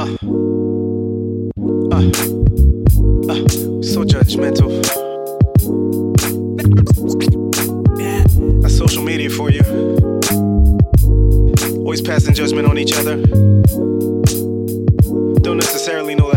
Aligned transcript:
Uh, 0.00 0.04
uh, 0.04 1.98
uh, 3.28 3.46
so 3.82 4.02
judgmental. 4.02 4.70
That's 8.62 8.78
social 8.78 9.02
media 9.02 9.28
for 9.28 9.50
you. 9.50 9.60
Always 11.80 12.00
passing 12.00 12.32
judgment 12.32 12.66
on 12.66 12.78
each 12.78 12.94
other. 12.94 13.16
Don't 15.42 15.58
necessarily 15.58 16.14
know 16.14 16.29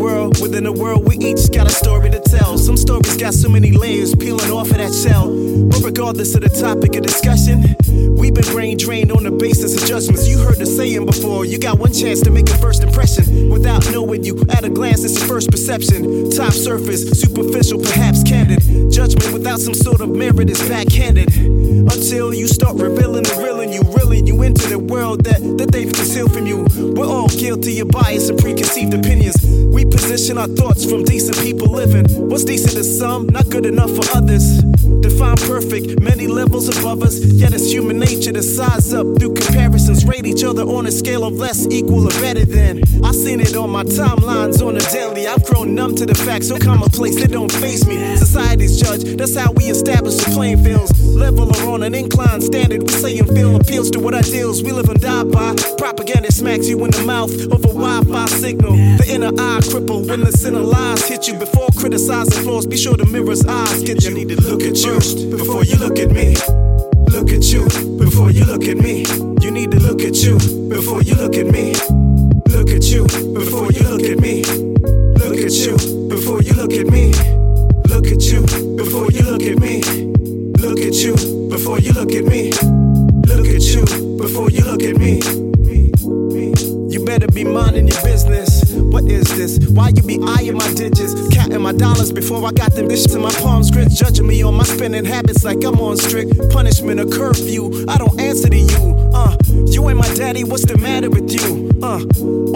world, 0.00 0.40
within 0.40 0.64
a 0.64 0.72
world, 0.72 1.06
we 1.06 1.16
each 1.18 1.52
got 1.52 1.66
a 1.66 1.70
story 1.70 2.10
to 2.10 2.20
tell. 2.20 2.56
Some 2.56 2.76
stories 2.76 3.16
got 3.18 3.34
so 3.34 3.48
many 3.48 3.70
layers 3.70 4.14
peeling 4.14 4.50
off 4.50 4.70
of 4.70 4.78
that 4.78 4.94
shell. 4.94 5.28
But 5.68 5.82
regardless 5.84 6.34
of 6.34 6.40
the 6.40 6.48
topic 6.48 6.96
of 6.96 7.02
discussion, 7.02 7.76
we've 8.16 8.32
been 8.32 8.50
brain 8.50 8.78
drained 8.78 9.12
on 9.12 9.24
the 9.24 9.30
basis 9.30 9.76
of 9.76 9.86
judgments. 9.86 10.26
You 10.26 10.38
heard 10.38 10.56
the 10.56 10.66
saying 10.66 11.04
before, 11.04 11.44
you 11.44 11.58
got 11.58 11.78
one 11.78 11.92
chance 11.92 12.22
to 12.22 12.30
make 12.30 12.48
a 12.48 12.56
first 12.58 12.82
impression. 12.82 13.50
Without 13.50 13.84
knowing 13.92 14.24
you, 14.24 14.40
at 14.48 14.64
a 14.64 14.70
glance, 14.70 15.04
it's 15.04 15.18
your 15.18 15.28
first 15.28 15.50
perception. 15.50 16.30
Top 16.30 16.52
surface, 16.52 17.20
superficial, 17.20 17.78
perhaps 17.78 18.22
candid. 18.22 18.60
Judgment 18.90 19.32
without 19.34 19.60
some 19.60 19.74
sort 19.74 20.00
of 20.00 20.08
merit 20.08 20.48
is 20.48 20.60
backhanded. 20.66 21.28
Until 21.36 22.32
you 22.32 22.48
start 22.48 22.76
revealing 22.76 23.24
the 23.24 23.36
real 23.44 23.60
and 23.60 23.74
you, 23.74 23.82
reeling 23.82 24.26
you 24.26 24.42
into 24.42 24.66
the 24.68 24.78
world 24.78 25.24
that, 25.24 25.40
that 25.58 25.72
they've 25.72 25.92
concealed 25.92 26.32
from 26.32 26.46
you. 26.46 26.66
We're 26.96 27.06
all 27.06 27.28
guilty 27.28 27.80
of 27.80 27.88
bias 27.88 28.30
and 28.30 28.38
preconceived 28.38 28.94
opinions. 28.94 29.36
Position 30.10 30.38
our 30.38 30.48
thoughts 30.48 30.84
from 30.84 31.04
decent 31.04 31.38
people 31.38 31.68
living. 31.68 32.04
What's 32.28 32.42
decent 32.42 32.72
to 32.72 32.82
some, 32.82 33.28
not 33.28 33.48
good 33.48 33.64
enough 33.64 33.90
for 33.94 34.02
others. 34.16 34.60
Define 35.02 35.36
perfect, 35.36 36.00
many 36.00 36.26
levels 36.26 36.68
above 36.68 37.04
us. 37.04 37.20
Yet 37.20 37.54
it's 37.54 37.70
human 37.70 38.00
nature 38.00 38.32
to 38.32 38.42
size 38.42 38.92
up 38.92 39.06
through 39.20 39.34
comparisons, 39.34 40.04
rate 40.04 40.26
each 40.26 40.42
other 40.42 40.62
on 40.62 40.86
a 40.86 40.90
scale 40.90 41.24
of 41.24 41.34
less 41.34 41.64
equal 41.70 42.08
or 42.08 42.20
better 42.20 42.44
than. 42.44 42.82
I've 43.04 43.14
seen 43.14 43.38
it 43.38 43.54
on 43.54 43.70
my 43.70 43.84
timelines 43.84 44.66
on 44.66 44.76
a 44.76 44.80
daily. 44.90 45.28
I've 45.28 45.44
grown 45.44 45.76
numb 45.76 45.94
to 45.94 46.06
the 46.06 46.14
facts, 46.16 46.48
so 46.48 46.58
commonplace 46.58 47.14
they 47.14 47.28
don't 47.28 47.52
face 47.52 47.86
me. 47.86 48.16
Society's 48.16 48.80
judge, 48.80 49.04
that's 49.16 49.36
how 49.36 49.52
we 49.52 49.66
establish 49.66 50.16
the 50.16 50.32
playing 50.32 50.64
fields. 50.64 50.90
Level 51.14 51.56
or 51.56 51.74
on 51.74 51.84
an 51.84 51.94
incline 51.94 52.40
standard, 52.40 52.82
we 52.82 52.88
say 52.88 53.16
and 53.16 53.28
feel 53.28 53.54
appeals 53.54 53.90
to 53.90 54.00
what 54.00 54.14
ideals 54.14 54.60
we 54.60 54.72
live 54.72 54.88
and 54.88 55.00
die 55.00 55.22
by. 55.22 55.54
Propaganda 55.78 56.32
smacks 56.32 56.68
you 56.68 56.84
in 56.84 56.90
the 56.90 57.04
mouth 57.04 57.32
of 57.52 57.64
a 57.64 57.68
Wi-Fi 57.68 58.26
signal. 58.26 58.72
The 58.72 59.06
inner 59.08 59.30
eye 59.38 59.60
cripple 60.00 60.08
when 60.08 60.20
the 60.20 60.32
center 60.32 60.60
lies 60.60 61.06
hit 61.06 61.28
you. 61.28 61.34
Before 61.34 61.68
criticizing 61.76 62.42
flaws, 62.42 62.66
be 62.66 62.76
sure 62.76 62.96
the 62.96 63.06
mirror's 63.06 63.44
eyes 63.46 63.82
get 63.82 64.02
you. 64.02 64.10
You 64.10 64.16
need 64.16 64.28
to 64.28 64.40
look 64.42 64.62
at 64.62 64.76
you 64.78 64.94
before 65.30 65.64
you 65.64 65.76
look 65.76 65.98
at 65.98 66.10
me. 66.10 66.34
Look 67.10 67.30
at 67.30 67.44
you 67.52 67.64
before 67.98 68.30
you 68.30 68.44
look 68.44 68.64
at 68.64 68.76
me. 68.76 69.04
You 69.40 69.50
need 69.50 69.70
to 69.72 69.80
look 69.80 70.00
at 70.02 70.16
you 70.16 70.38
before 70.68 71.02
you 71.02 71.14
look 71.14 71.36
at 71.36 71.46
me. 71.46 71.74
Look 72.48 72.70
at 72.70 72.84
you 72.84 73.06
before 73.34 73.72
you 73.72 73.82
look 73.88 74.02
at 74.02 74.18
me. 74.20 74.42
Look 75.18 75.38
at 75.38 75.52
you 75.52 75.76
before 76.08 76.42
you 76.42 76.54
look 76.54 76.72
at 76.72 76.86
me. 76.86 77.12
Look 77.88 78.06
at 78.06 78.22
you 78.22 78.42
before 78.76 79.10
you 79.10 79.22
look 79.22 79.42
at 79.42 79.58
me. 79.58 79.82
Look 80.60 80.78
at 80.80 80.94
you 80.94 81.14
before 81.48 81.78
you 81.80 81.92
look 81.92 82.12
at 82.12 82.24
me. 82.24 82.52
Look 83.26 83.46
at 83.46 83.62
you 83.62 83.84
before 84.16 84.50
you 84.50 84.64
look 84.64 84.82
at 84.82 84.96
me. 84.96 85.20
You 85.20 85.39
better 87.10 87.26
be 87.26 87.42
minding 87.42 87.88
your 87.88 88.00
business. 88.04 88.72
What 88.72 89.02
is 89.10 89.24
this? 89.36 89.58
Why 89.68 89.88
you 89.88 90.02
be 90.04 90.20
eyeing 90.22 90.56
my 90.56 90.72
digits? 90.74 91.12
Counting 91.34 91.60
my 91.60 91.72
dollars 91.72 92.12
before 92.12 92.46
I 92.46 92.52
got 92.52 92.72
them 92.76 92.86
bitches 92.86 93.16
in 93.16 93.20
my 93.20 93.32
palms 93.42 93.72
grits. 93.72 93.98
Judging 93.98 94.28
me 94.28 94.44
on 94.44 94.54
my 94.54 94.62
spending 94.62 95.04
habits 95.04 95.42
like 95.42 95.64
I'm 95.64 95.80
on 95.80 95.96
strict 95.96 96.38
punishment 96.50 97.00
or 97.00 97.06
curfew. 97.06 97.84
I 97.88 97.98
don't 97.98 98.20
answer 98.20 98.48
to 98.48 98.56
you. 98.56 99.10
Uh, 99.12 99.36
you 99.66 99.88
ain't 99.88 99.98
my 99.98 100.14
daddy, 100.14 100.44
what's 100.44 100.64
the 100.64 100.78
matter 100.78 101.10
with 101.10 101.32
you? 101.32 101.72
Uh, 101.82 101.98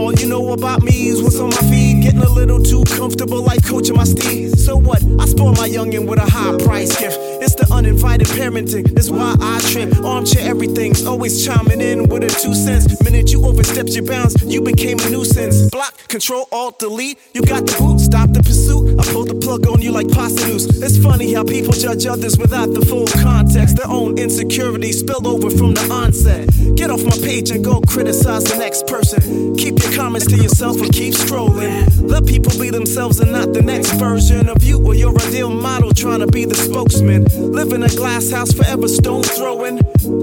all 0.01 0.13
you 0.15 0.29
know 0.29 0.53
about 0.53 0.85
me 0.85 1.09
is 1.09 1.21
what's 1.21 1.41
on 1.41 1.51
my 1.51 1.65
feed. 1.69 2.05
Getting 2.05 2.23
a 2.23 2.31
little 2.31 2.63
too 2.63 2.85
comfortable 2.97 3.43
like 3.43 3.65
coaching 3.65 3.97
my 3.97 4.05
steeds. 4.05 4.65
So 4.65 4.77
what? 4.77 5.03
I 5.19 5.27
spoil 5.27 5.53
my 5.55 5.69
youngin' 5.69 6.07
with 6.07 6.21
a 6.21 6.31
high 6.31 6.57
price 6.59 6.97
gift. 7.01 7.19
The 7.55 7.73
uninvited 7.73 8.27
parenting. 8.29 8.93
That's 8.95 9.11
why 9.11 9.37
I 9.41 9.61
trip. 9.71 9.95
Armchair 10.05 10.43
everything's 10.49 11.07
always 11.07 11.47
chiming 11.47 11.81
in 11.81 12.09
with 12.09 12.25
a 12.25 12.29
two 12.29 12.55
cents. 12.55 13.01
Minute 13.05 13.31
you 13.31 13.47
overstepped 13.47 13.91
your 13.91 14.05
bounds, 14.05 14.35
you 14.43 14.61
became 14.61 14.99
a 14.99 15.09
nuisance. 15.11 15.71
Block, 15.71 15.95
control, 16.09 16.49
alt, 16.51 16.81
delete. 16.81 17.19
You 17.33 17.43
got 17.43 17.65
the 17.67 17.77
boot, 17.79 18.01
stop 18.01 18.31
the 18.33 18.43
pursuit. 18.43 18.99
I 18.99 19.05
pull 19.13 19.25
the 19.25 19.35
plug 19.45 19.67
on 19.67 19.83
you 19.83 19.93
like 19.93 20.11
pasta. 20.11 20.55
It's 20.57 20.97
funny 20.97 21.35
how 21.35 21.45
people 21.45 21.73
judge 21.73 22.07
others 22.07 22.39
without 22.39 22.73
the 22.73 22.81
full 22.87 23.07
context. 23.23 23.77
Their 23.77 23.89
own 23.89 24.19
insecurity 24.19 24.91
spilled 24.93 25.27
over 25.27 25.51
from 25.51 25.75
the 25.75 25.87
onset. 25.93 26.49
Get 26.77 26.91
off 26.91 27.05
my 27.05 27.17
page 27.19 27.51
and 27.51 27.63
go 27.63 27.81
criticize 27.83 28.45
the 28.45 28.57
next 28.57 28.87
person. 28.87 29.55
Keep 29.57 29.83
your 29.83 29.93
comments 29.93 30.27
to 30.29 30.37
yourself 30.37 30.81
and 30.81 30.91
keep 30.93 31.13
strolling. 31.13 31.85
Let 32.09 32.27
people 32.27 32.59
be 32.59 32.71
themselves 32.71 33.21
and 33.21 33.33
not 33.33 33.53
the 33.53 33.63
next 33.63 33.93
version 33.93 34.49
of 34.49 34.65
you 34.65 34.81
or 34.85 34.95
your 34.95 35.15
ideal 35.21 35.51
model 35.51 35.93
trying 35.93 36.21
to 36.21 36.27
be 36.27 36.47
the 36.47 36.55
spokesman. 36.55 37.25
Live 37.53 37.73
in 37.73 37.83
a 37.83 37.89
glass 37.89 38.31
house 38.31 38.53
forever 38.53 38.89
stone 38.89 39.23
throwing. 39.23 39.79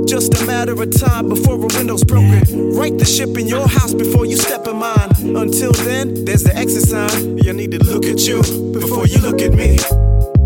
Just 0.08 0.34
a 0.42 0.46
matter 0.46 0.74
of 0.82 0.90
time 1.00 1.30
before 1.30 1.56
a 1.56 1.68
window's 1.76 2.04
broken. 2.04 2.74
Right 2.74 2.98
the 2.98 3.06
ship 3.06 3.38
in 3.38 3.48
your 3.48 3.68
house 3.68 3.94
before 3.94 4.26
you 4.26 4.38
step 4.38 4.68
in 4.68 4.78
mine. 4.78 5.10
Until 5.36 5.74
then, 5.86 6.26
there's 6.26 6.44
the 6.44 6.56
exit 6.56 6.90
sign. 6.90 7.38
You 7.38 7.54
need 7.54 7.72
to 7.72 7.80
look 7.84 8.06
at 8.06 8.20
you 8.28 8.42
before 8.72 9.08
you 9.08 9.11
look 9.20 9.42
at 9.42 9.54
me. 9.54 9.78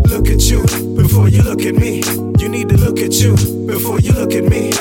Look 0.08 0.28
at 0.28 0.42
you 0.50 0.62
before 0.96 1.28
you 1.28 1.42
look 1.42 1.62
at 1.62 1.74
me. 1.74 2.02
You 2.38 2.48
need 2.48 2.68
to 2.70 2.76
look 2.76 2.98
at 2.98 3.12
you 3.14 3.36
before 3.66 4.00
you 4.00 4.12
look 4.12 4.32
at 4.32 4.44
me. 4.44 4.72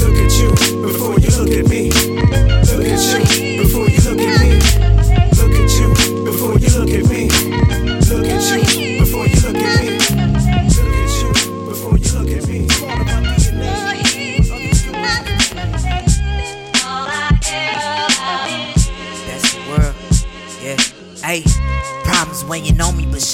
Look 0.00 0.16
at 0.16 0.32
you 0.38 0.50
before 0.82 1.18
you 1.18 1.30
look 1.38 1.50
at 1.50 1.68
me. 1.68 1.90
Look 1.90 2.86
at 2.86 3.30
you 3.30 3.36
you 3.40 3.45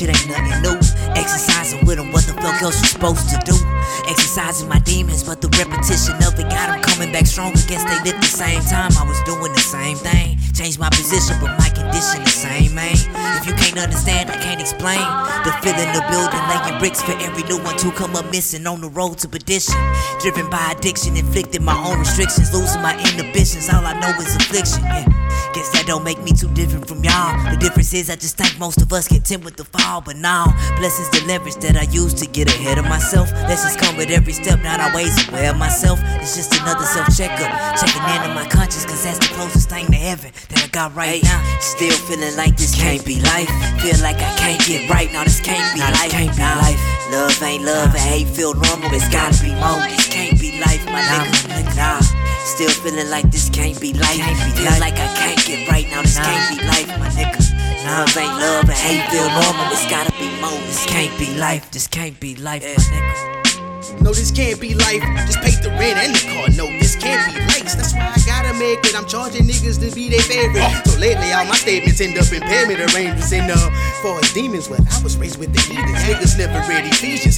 shit 0.02 0.10
ain't 0.10 0.28
nothing 0.28 0.62
new. 0.62 0.78
Exercising 1.14 1.84
with 1.86 1.96
them, 1.96 2.10
what 2.12 2.24
the 2.26 2.34
fuck 2.34 2.62
else 2.62 2.80
you 2.80 2.88
supposed 2.88 3.28
to 3.30 3.38
do? 3.44 3.54
Exercising 4.08 4.68
my 4.68 4.78
demons, 4.80 5.22
but 5.22 5.40
the 5.40 5.48
repetition 5.58 6.14
of 6.26 6.38
it 6.38 6.48
got 6.50 6.66
them 6.68 6.82
coming 6.82 7.12
back 7.12 7.26
stronger. 7.26 7.60
Guess 7.68 7.84
they 7.84 8.10
lived 8.10 8.22
the 8.22 8.32
same 8.32 8.62
time, 8.62 8.90
I 8.98 9.04
was 9.06 9.20
doing 9.22 9.52
the 9.52 9.60
same 9.60 9.96
thing. 9.96 10.38
Changed 10.54 10.78
my 10.78 10.90
position, 10.90 11.36
but 11.40 11.56
my 11.58 11.68
condition 11.70 12.24
the 12.24 12.30
same, 12.30 12.74
man. 12.74 12.96
If 13.38 13.46
you 13.46 13.54
can't 13.54 13.78
understand, 13.78 14.30
I 14.30 14.36
can't 14.42 14.60
explain. 14.60 15.02
The 15.44 15.52
feeling 15.62 15.90
of 15.94 16.04
building, 16.10 16.42
laying 16.50 16.78
bricks 16.78 17.02
for 17.02 17.14
every 17.22 17.44
new 17.44 17.58
one 17.62 17.76
to 17.78 17.90
come 17.92 18.16
up 18.16 18.30
missing 18.30 18.66
on 18.66 18.80
the 18.80 18.88
road 18.88 19.18
to 19.18 19.28
perdition. 19.28 19.78
Driven 20.20 20.50
by 20.50 20.74
addiction, 20.76 21.16
inflicting 21.16 21.64
my 21.64 21.76
own 21.86 21.98
restrictions, 22.00 22.52
losing 22.52 22.82
my 22.82 22.94
inhibitions. 22.98 23.68
All 23.68 23.84
I 23.84 23.94
know 24.00 24.12
is 24.20 24.34
affliction. 24.36 24.82
Yeah. 24.84 25.21
Guess 25.52 25.68
that 25.76 25.84
don't 25.86 26.02
make 26.02 26.16
me 26.22 26.32
too 26.32 26.48
different 26.54 26.88
from 26.88 27.04
y'all. 27.04 27.36
The 27.50 27.58
difference 27.60 27.92
is 27.92 28.08
I 28.08 28.16
just 28.16 28.38
think 28.38 28.58
most 28.58 28.80
of 28.80 28.90
us 28.90 29.06
content 29.06 29.44
with 29.44 29.56
the 29.56 29.64
fall, 29.64 30.00
but 30.00 30.16
now 30.16 30.48
blessings 30.80 31.10
the 31.10 31.20
leverage 31.28 31.56
that 31.60 31.76
I 31.76 31.84
use 31.92 32.14
to 32.14 32.26
get 32.26 32.48
ahead 32.48 32.78
of 32.78 32.86
myself. 32.88 33.30
Lessons 33.44 33.76
come 33.76 33.96
with 33.96 34.08
every 34.08 34.32
step, 34.32 34.62
not 34.62 34.80
always 34.80 35.12
aware 35.28 35.50
of 35.50 35.58
myself. 35.58 36.00
It's 36.24 36.36
just 36.36 36.56
another 36.56 36.86
self 36.88 37.12
checkup, 37.14 37.52
checking 37.76 38.00
in 38.00 38.20
on 38.24 38.34
my 38.34 38.48
conscience, 38.48 38.86
cause 38.86 39.04
that's 39.04 39.20
the 39.20 39.28
closest 39.34 39.68
thing 39.68 39.84
to 39.92 40.00
heaven 40.00 40.32
that 40.48 40.64
I 40.64 40.68
got 40.68 40.96
right 40.96 41.22
now. 41.22 41.40
Still 41.60 41.96
feeling 42.08 42.34
like 42.36 42.56
this 42.56 42.74
can't 42.74 43.04
be 43.04 43.20
life. 43.20 43.52
Feel 43.84 44.00
like 44.00 44.16
I 44.16 44.32
can't 44.40 44.60
get 44.64 44.88
right, 44.88 45.12
now 45.12 45.24
this 45.24 45.40
can't 45.40 45.68
be 45.76 45.80
life. 45.80 46.10
Can't 46.10 46.32
be 46.32 46.42
life. 46.42 46.80
Love 47.12 47.42
ain't 47.42 47.64
love, 47.64 47.92
and 47.92 48.08
hate 48.08 48.28
feel 48.28 48.54
normal. 48.54 48.88
It's 48.88 49.08
gotta 49.12 49.36
be 49.44 49.52
more. 49.60 49.84
This 49.84 50.08
can't 50.08 50.40
be 50.40 50.60
life, 50.64 50.80
my 50.88 51.04
nigga. 51.04 51.76
Nah. 51.76 52.21
Still 52.52 52.68
feeling 52.68 53.08
like 53.08 53.30
this 53.30 53.48
can't 53.48 53.80
be 53.80 53.94
life. 53.94 54.20
Feel 54.52 54.76
like 54.78 54.92
I 55.00 55.08
can't 55.16 55.42
get 55.46 55.66
right 55.70 55.88
now. 55.88 56.02
This 56.02 56.18
can't 56.18 56.50
be 56.52 56.66
life, 56.66 56.86
my 57.00 57.08
nigga. 57.08 57.40
Love 57.86 58.14
ain't 58.14 58.28
love 58.28 58.68
and 58.68 58.76
hate 58.76 59.08
feel 59.08 59.24
normal. 59.24 59.72
It's 59.72 59.88
gotta 59.88 60.12
be 60.20 60.28
more. 60.38 60.60
This 60.68 60.84
can't 60.84 61.18
be 61.18 61.34
life. 61.38 61.70
This 61.70 61.86
can't 61.86 62.20
be 62.20 62.36
life, 62.36 62.62
my 62.62 62.68
nigga. 62.68 64.02
No, 64.02 64.12
this 64.12 64.30
can't 64.30 64.60
be 64.60 64.74
life. 64.74 65.00
Just 65.24 65.40
pay 65.40 65.56
the 65.64 65.70
rent 65.80 65.96
and 65.96 66.14
the 66.14 66.20
car. 66.28 66.48
No, 66.52 66.66
this 66.78 66.94
can't 66.94 67.24
be 67.32 67.40
life. 67.40 67.72
That's 67.72 67.94
why 67.94 68.12
I 68.14 68.20
gotta 68.26 68.52
make 68.58 68.84
it. 68.84 68.94
I'm 68.94 69.06
charging 69.06 69.46
niggas 69.46 69.80
to 69.80 69.94
be 69.94 70.10
their 70.10 70.20
favorite. 70.20 70.62
So 70.86 70.98
lately, 71.00 71.32
all 71.32 71.46
my 71.46 71.56
statements 71.56 72.00
end 72.00 72.18
up 72.18 72.30
in 72.32 72.42
payment 72.42 72.80
arrangements. 72.92 73.32
And 73.32 73.50
uh, 73.50 73.56
for 74.02 74.20
demons, 74.34 74.68
well, 74.68 74.84
I 74.92 75.02
was 75.02 75.16
raised 75.16 75.38
with 75.38 75.54
the 75.54 75.60
heathens. 75.62 76.04
Niggas 76.04 76.36
never 76.36 76.60
read 76.68 76.84
Ephesians. 76.84 77.31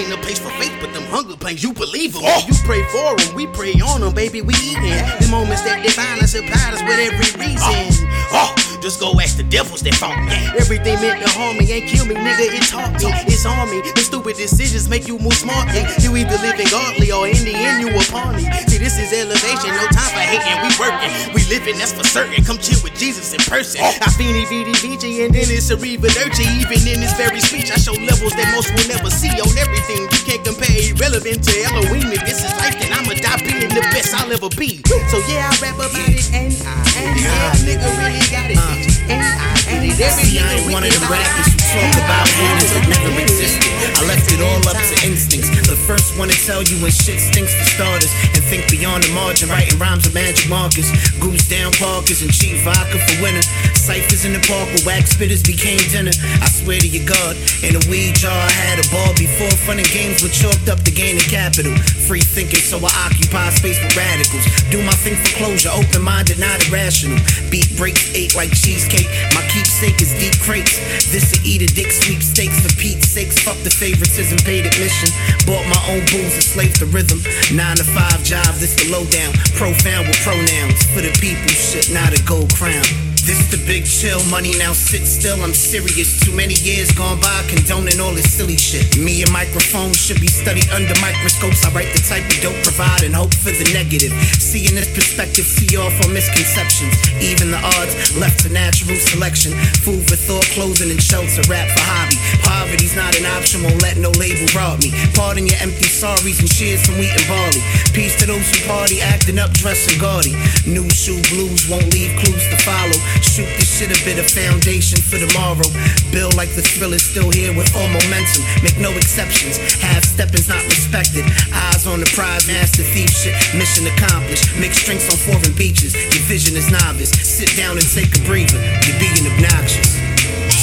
Ain't 0.00 0.12
a 0.12 0.16
place 0.18 0.38
for 0.38 0.50
faith, 0.56 0.72
but 0.80 0.92
them 0.92 1.04
hunger 1.04 1.36
pains, 1.36 1.62
you 1.62 1.72
believe 1.72 2.14
them. 2.14 2.22
Oh. 2.24 2.44
You 2.48 2.54
pray 2.64 2.82
for 2.88 3.16
them, 3.16 3.34
we 3.34 3.46
pray 3.46 3.74
on 3.80 4.00
them, 4.00 4.14
baby, 4.14 4.40
we 4.40 4.54
eating. 4.54 4.96
The 5.20 5.28
moments 5.30 5.62
that 5.62 5.82
define 5.82 6.18
us 6.20 6.32
supply 6.32 6.72
us 6.72 6.80
with 6.82 6.98
every 6.98 7.30
reason. 7.36 8.08
Oh, 8.32 8.52
the 8.56 8.69
Just 8.80 8.98
go 8.98 9.12
ask 9.20 9.36
the 9.36 9.44
devils 9.44 9.84
that 9.84 9.94
fought 9.94 10.16
me. 10.24 10.32
Everything 10.56 10.96
meant 11.04 11.20
to 11.20 11.28
harm 11.36 11.60
me 11.60 11.68
ain't 11.68 11.84
kill 11.84 12.08
me, 12.08 12.16
nigga. 12.16 12.48
It 12.48 12.64
taught 12.64 12.96
me. 12.96 13.12
It's 13.28 13.44
on 13.44 13.68
me. 13.68 13.84
The 13.92 14.00
stupid 14.00 14.40
decisions 14.40 14.88
make 14.88 15.06
you 15.06 15.20
move 15.20 15.36
smartly. 15.36 15.84
You 16.00 16.16
either 16.16 16.40
living 16.40 16.68
godly 16.72 17.12
or 17.12 17.28
in 17.28 17.44
the 17.44 17.52
end 17.52 17.84
you 17.84 17.92
a 17.92 18.00
pawnee. 18.08 18.48
See, 18.72 18.80
this 18.80 18.96
is 18.96 19.12
elevation. 19.12 19.68
No 19.76 19.84
time 19.92 20.08
for 20.08 20.24
hating. 20.24 20.56
We 20.64 20.70
working. 20.80 21.12
We 21.36 21.44
living. 21.52 21.76
That's 21.76 21.92
for 21.92 22.08
certain. 22.08 22.40
Come 22.48 22.56
chill 22.56 22.80
with 22.80 22.96
Jesus 22.96 23.36
in 23.36 23.44
person. 23.44 23.84
I 23.84 24.08
veni 24.16 24.48
vidi 24.48 24.72
vici 24.80 25.28
and 25.28 25.32
then 25.36 25.52
it's 25.52 25.68
a 25.68 25.76
reverdirty. 25.76 26.64
Even 26.64 26.80
in 26.88 27.04
this 27.04 27.12
very 27.20 27.40
speech, 27.44 27.68
I 27.68 27.76
show 27.76 27.92
levels 27.92 28.32
that 28.40 28.48
most 28.56 28.72
will 28.72 28.88
never 28.88 29.12
see 29.12 29.32
on 29.44 29.52
everything. 29.60 30.08
You 30.08 30.20
can't 30.24 30.44
compare 30.44 30.72
irrelevant 30.72 31.44
to 31.44 31.52
Elohim. 31.68 32.16
If 32.16 32.24
this 32.24 32.40
is 32.40 32.52
life, 32.56 32.80
then 32.80 32.96
I'ma 32.96 33.12
die 33.20 33.44
being 33.44 33.68
the 33.68 33.84
best 33.92 34.16
I'll 34.16 34.32
ever 34.32 34.48
be. 34.56 34.80
So 35.12 35.20
yeah, 35.28 35.52
I 35.52 35.54
rap 35.60 35.76
about 35.76 35.92
it 36.08 36.24
and 36.32 36.56
I, 36.64 36.80
and 36.96 37.12
yeah, 37.20 37.52
nigga 37.68 37.88
really 38.00 38.24
got 38.32 38.48
it. 38.48 38.69
Every 38.70 39.90
I 40.38 40.54
ain't 40.54 40.72
one 40.72 40.84
of 40.84 40.90
the 40.90 41.06
rappers 41.10 41.59
talk 41.70 41.94
about 42.02 42.26
rumors 42.34 42.70
that 42.74 42.84
never 42.90 43.14
existed. 43.22 43.70
I 43.94 44.02
left 44.10 44.26
it 44.34 44.42
all 44.42 44.58
up 44.66 44.74
to 44.74 44.96
instincts. 45.06 45.50
The 45.70 45.78
first 45.78 46.18
one 46.18 46.26
to 46.26 46.38
tell 46.42 46.66
you 46.66 46.82
when 46.82 46.90
shit 46.90 47.22
stinks 47.22 47.54
for 47.54 47.66
starters. 47.78 48.10
And 48.34 48.42
think 48.42 48.66
beyond 48.66 49.06
the 49.06 49.12
margin, 49.14 49.46
writing 49.46 49.78
rhymes 49.78 50.02
with 50.02 50.14
magic 50.14 50.50
markers. 50.50 50.90
Goose 51.22 51.46
down 51.46 51.70
parkers 51.78 52.22
and 52.26 52.32
cheap 52.34 52.58
vodka 52.66 52.98
for 52.98 53.22
winter. 53.22 53.46
Ciphers 53.78 54.26
in 54.26 54.34
the 54.34 54.42
park 54.50 54.66
where 54.74 54.98
wax 54.98 55.14
spitters 55.14 55.46
became 55.46 55.78
dinner. 55.94 56.14
I 56.42 56.50
swear 56.50 56.82
to 56.82 56.90
your 56.90 57.06
God, 57.06 57.38
in 57.62 57.78
a 57.78 57.82
weed 57.86 58.18
jar 58.18 58.34
I 58.34 58.50
had 58.50 58.82
a 58.82 58.86
ball 58.90 59.14
before 59.14 59.50
fun 59.62 59.78
and 59.78 59.86
games 59.94 60.26
were 60.26 60.34
chalked 60.34 60.66
up 60.66 60.82
to 60.82 60.90
gaining 60.90 61.22
capital. 61.30 61.70
Free 62.10 62.22
thinking, 62.22 62.60
so 62.60 62.82
I 62.82 62.90
occupy 63.06 63.46
space 63.54 63.78
with 63.78 63.94
radicals. 63.94 64.42
Do 64.74 64.82
my 64.82 64.94
thing 65.06 65.14
for 65.22 65.30
closure, 65.38 65.70
open 65.70 66.02
minded, 66.02 66.42
not 66.42 66.58
irrational. 66.66 67.18
Beat 67.46 67.70
breaks, 67.78 68.10
ate 68.14 68.34
like 68.34 68.50
cheesecake. 68.50 69.06
My 69.38 69.42
keepsake 69.54 70.02
is 70.02 70.10
deep 70.18 70.34
crates. 70.42 70.74
This 71.14 71.30
to 71.30 71.38
eat 71.46 71.59
a 71.62 71.66
dick 71.66 71.90
sweepstakes 71.90 72.60
for 72.60 72.74
Pete's 72.76 73.08
sakes. 73.08 73.38
Fuck 73.38 73.56
the 73.64 73.70
favoritism, 73.70 74.38
paid 74.38 74.66
admission. 74.66 75.10
Bought 75.46 75.66
my 75.68 75.82
own 75.92 76.00
booze 76.06 76.34
and 76.34 76.42
slave 76.42 76.78
the 76.78 76.86
rhythm. 76.86 77.20
Nine 77.52 77.76
to 77.76 77.84
five 77.84 78.22
job, 78.24 78.54
this 78.56 78.74
the 78.76 78.90
lowdown. 78.90 79.32
Profound 79.56 80.08
with 80.08 80.20
pronouns. 80.22 80.84
For 80.94 81.02
the 81.02 81.12
people, 81.20 81.50
shit, 81.50 81.92
not 81.92 82.18
a 82.18 82.22
gold 82.24 82.54
crown. 82.54 83.09
This 83.30 83.46
the 83.46 83.62
big 83.62 83.86
chill, 83.86 84.18
money 84.26 84.50
now 84.58 84.74
sit 84.74 85.06
still, 85.06 85.38
I'm 85.38 85.54
serious. 85.54 86.18
Too 86.18 86.34
many 86.34 86.58
years 86.66 86.90
gone 86.90 87.22
by, 87.22 87.46
condoning 87.46 88.02
all 88.02 88.10
this 88.10 88.26
silly 88.26 88.58
shit. 88.58 88.98
Me 88.98 89.22
and 89.22 89.30
microphone 89.30 89.94
should 89.94 90.18
be 90.18 90.26
studied 90.26 90.66
under 90.74 90.98
microscopes. 90.98 91.62
I 91.62 91.70
write 91.70 91.94
the 91.94 92.02
type 92.02 92.26
we 92.26 92.42
don't 92.42 92.58
provide 92.66 93.06
and 93.06 93.14
hope 93.14 93.30
for 93.30 93.54
the 93.54 93.70
negative. 93.70 94.10
Seeing 94.34 94.74
this 94.74 94.90
perspective, 94.90 95.46
see 95.46 95.78
off 95.78 95.94
on 96.02 96.10
misconceptions. 96.10 96.90
Even 97.22 97.54
the 97.54 97.62
odds 97.78 97.94
left 98.18 98.42
to 98.42 98.50
natural 98.50 98.98
selection. 98.98 99.54
Food 99.86 100.02
for 100.10 100.18
thought, 100.18 100.50
clothing 100.50 100.90
and 100.90 100.98
shelter, 100.98 101.46
rap 101.46 101.70
for 101.70 101.86
hobby. 101.86 102.18
Poverty's 102.42 102.98
not 102.98 103.14
an 103.14 103.30
option, 103.38 103.62
won't 103.62 103.78
let 103.78 103.94
no 103.94 104.10
label 104.18 104.50
rob 104.58 104.82
me. 104.82 104.90
Pardon 105.14 105.46
your 105.46 105.62
empty 105.62 105.86
sorries 105.86 106.42
and 106.42 106.50
cheers 106.50 106.82
from 106.82 106.98
wheat 106.98 107.14
and 107.14 107.26
barley. 107.30 107.62
Peace 107.94 108.18
to 108.18 108.26
those 108.26 108.42
who 108.50 108.58
party, 108.66 108.98
acting 108.98 109.38
up, 109.38 109.54
dressing 109.54 109.94
gaudy. 110.02 110.34
New 110.66 110.90
shoe 110.90 111.22
blues 111.30 111.70
won't 111.70 111.86
leave 111.94 112.10
clues 112.18 112.42
to 112.50 112.58
follow. 112.66 112.98
Shoot 113.30 113.46
this 113.62 113.78
shit 113.78 113.94
a 113.94 114.00
bit 114.04 114.18
of 114.18 114.26
foundation 114.26 114.98
for 114.98 115.14
tomorrow. 115.14 115.62
Build 116.10 116.34
like 116.34 116.50
the 116.58 116.66
thrill 116.66 116.94
is 116.94 117.06
still 117.06 117.30
here 117.30 117.54
with 117.54 117.70
all 117.78 117.86
momentum. 117.86 118.42
Make 118.58 118.74
no 118.82 118.90
exceptions. 118.90 119.56
Half 119.78 120.02
stepping's 120.02 120.48
not 120.48 120.58
respected. 120.66 121.22
Eyes 121.54 121.86
on 121.86 122.00
the 122.00 122.10
prize, 122.10 122.48
master 122.48 122.82
thief 122.82 123.08
shit. 123.08 123.38
Mission 123.54 123.86
accomplished. 123.86 124.50
Mix 124.58 124.82
drinks 124.82 125.06
on 125.06 125.16
foreign 125.16 125.54
beaches. 125.54 125.94
Your 125.94 126.26
vision 126.26 126.56
is 126.56 126.74
novice. 126.74 127.14
Sit 127.22 127.54
down 127.56 127.78
and 127.78 127.86
take 127.86 128.10
a 128.18 128.22
breather. 128.26 128.58
You're 128.82 128.98
being 128.98 129.22
obnoxious. 129.30 129.94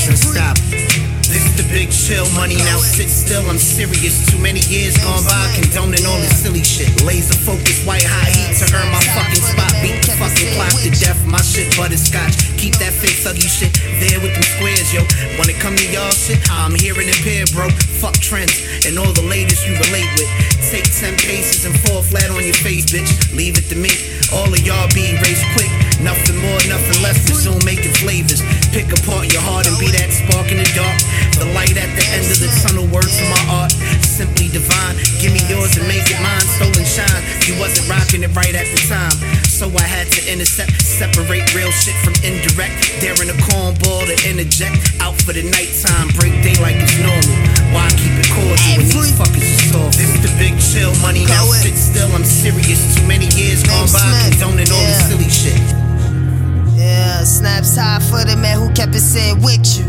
So 0.03 0.11
stop. 0.11 0.59
This 1.37 1.53
the 1.53 1.69
big 1.69 1.93
chill 1.93 2.25
money 2.33 2.57
now 2.65 2.81
sit 2.81 3.13
still. 3.13 3.45
I'm 3.45 3.61
serious. 3.61 4.25
Too 4.25 4.41
many 4.41 4.57
years 4.65 4.97
gone 4.97 5.21
by 5.21 5.45
condoning 5.53 6.01
all 6.09 6.17
this 6.17 6.41
silly 6.41 6.65
shit. 6.65 6.89
Laser 7.05 7.37
focus, 7.45 7.85
white 7.85 8.01
hot 8.01 8.25
heat 8.33 8.57
to 8.57 8.65
earn 8.73 8.89
my 8.89 8.97
fucking 9.13 9.45
spot. 9.45 9.69
Beat 9.85 10.01
the 10.01 10.17
fucking 10.17 10.49
clock 10.57 10.73
to 10.81 10.89
death. 10.97 11.21
My 11.29 11.37
shit 11.45 11.69
butterscotch. 11.77 12.33
Keep 12.57 12.81
that 12.81 12.89
fake 12.89 13.21
thuggy 13.21 13.45
shit 13.45 13.69
there 14.01 14.17
with 14.17 14.33
them 14.33 14.41
squares, 14.57 14.89
yo. 14.89 15.05
When 15.37 15.45
it 15.45 15.61
come 15.61 15.77
to 15.77 15.85
y'all 15.93 16.09
shit, 16.09 16.41
I'm 16.49 16.73
hearing 16.73 17.05
it 17.05 17.21
pair, 17.21 17.45
bro. 17.53 17.69
Fuck 18.01 18.17
trends 18.17 18.57
and 18.89 18.97
all 18.97 19.13
the 19.13 19.29
latest 19.29 19.61
you 19.61 19.77
relate 19.77 20.09
with. 20.17 20.29
Take 20.73 20.89
10 20.89 21.21
paces 21.21 21.69
and 21.69 21.77
fall 21.85 22.01
flat 22.01 22.33
on 22.33 22.41
your 22.41 22.57
face, 22.65 22.89
bitch. 22.89 23.13
Leave 23.37 23.61
it 23.61 23.69
to 23.69 23.77
me. 23.77 23.93
All 24.33 24.49
of 24.49 24.57
y'all 24.65 24.89
be 24.97 25.13
erased 25.13 25.45
quick. 25.53 25.69
Nothing 26.01 26.37
more, 26.37 26.61
nothing 26.69 27.01
less. 27.01 27.17
Resume 27.29 27.57
making 27.65 27.93
flavors. 27.97 28.41
Pick 28.69 28.93
apart 28.93 29.33
your 29.33 29.41
heart 29.41 29.65
and 29.65 29.77
be 29.81 29.89
that 29.93 30.13
spark 30.13 30.51
in 30.53 30.61
the 30.61 30.69
dark. 30.77 30.97
The 31.41 31.49
light 31.57 31.73
at 31.73 31.89
the 31.97 32.05
end 32.13 32.25
of 32.29 32.37
the 32.37 32.49
tunnel, 32.61 32.85
words 32.93 33.17
for 33.17 33.29
my 33.29 33.65
art. 33.65 33.73
Simply 34.05 34.49
divine. 34.49 34.97
Give 35.21 35.33
me 35.33 35.41
yours 35.49 35.77
and 35.77 35.87
make 35.89 36.05
it 36.09 36.21
mine. 36.21 36.45
Stolen 36.57 36.85
shine. 36.85 37.21
You 37.49 37.57
wasn't 37.57 37.89
rocking 37.89 38.21
it 38.21 38.33
right 38.37 38.53
at 38.53 38.65
the 38.69 38.79
time. 38.85 39.13
So 39.45 39.69
I 39.73 39.85
had 39.89 40.05
to 40.13 40.21
intercept, 40.29 40.69
separate 40.81 41.49
real 41.57 41.73
shit 41.73 41.97
from 42.05 42.13
indirect. 42.21 42.77
Daring 43.01 43.33
a 43.33 43.37
cornball 43.49 44.05
to 44.05 44.15
interject. 44.29 44.77
Out 45.01 45.17
for 45.21 45.33
the 45.33 45.45
nighttime, 45.49 46.13
break 46.13 46.33
day 46.45 46.53
like 46.61 46.77
it's 46.77 46.97
normal. 47.01 47.37
Why 47.73 47.89
keep 47.97 48.13
it 48.13 48.29
cordial 48.29 48.77
when 48.77 48.85
these 48.85 49.13
fuckers 49.17 49.45
are 49.45 49.65
soft? 49.73 49.97
This 49.97 50.13
the 50.21 50.29
big 50.37 50.57
chill 50.61 50.93
money 51.01 51.25
now. 51.25 51.45
Sit 51.45 51.73
still, 51.73 52.09
I'm 52.13 52.25
serious. 52.25 52.95
Too 52.97 53.05
many 53.07 53.25
years 53.33 53.65
gone 53.65 53.89
by, 53.89 54.05
condoning 54.37 54.69
all 54.69 54.85
this 54.85 55.09
silly 55.09 55.29
shit. 55.29 55.76
Yeah, 56.97 57.23
snaps 57.25 57.75
high 57.75 57.99
for 57.99 58.25
the 58.25 58.35
man 58.35 58.57
who 58.57 58.73
kept 58.73 58.95
it 58.95 59.01
said 59.01 59.35
with 59.43 59.77
you. 59.77 59.85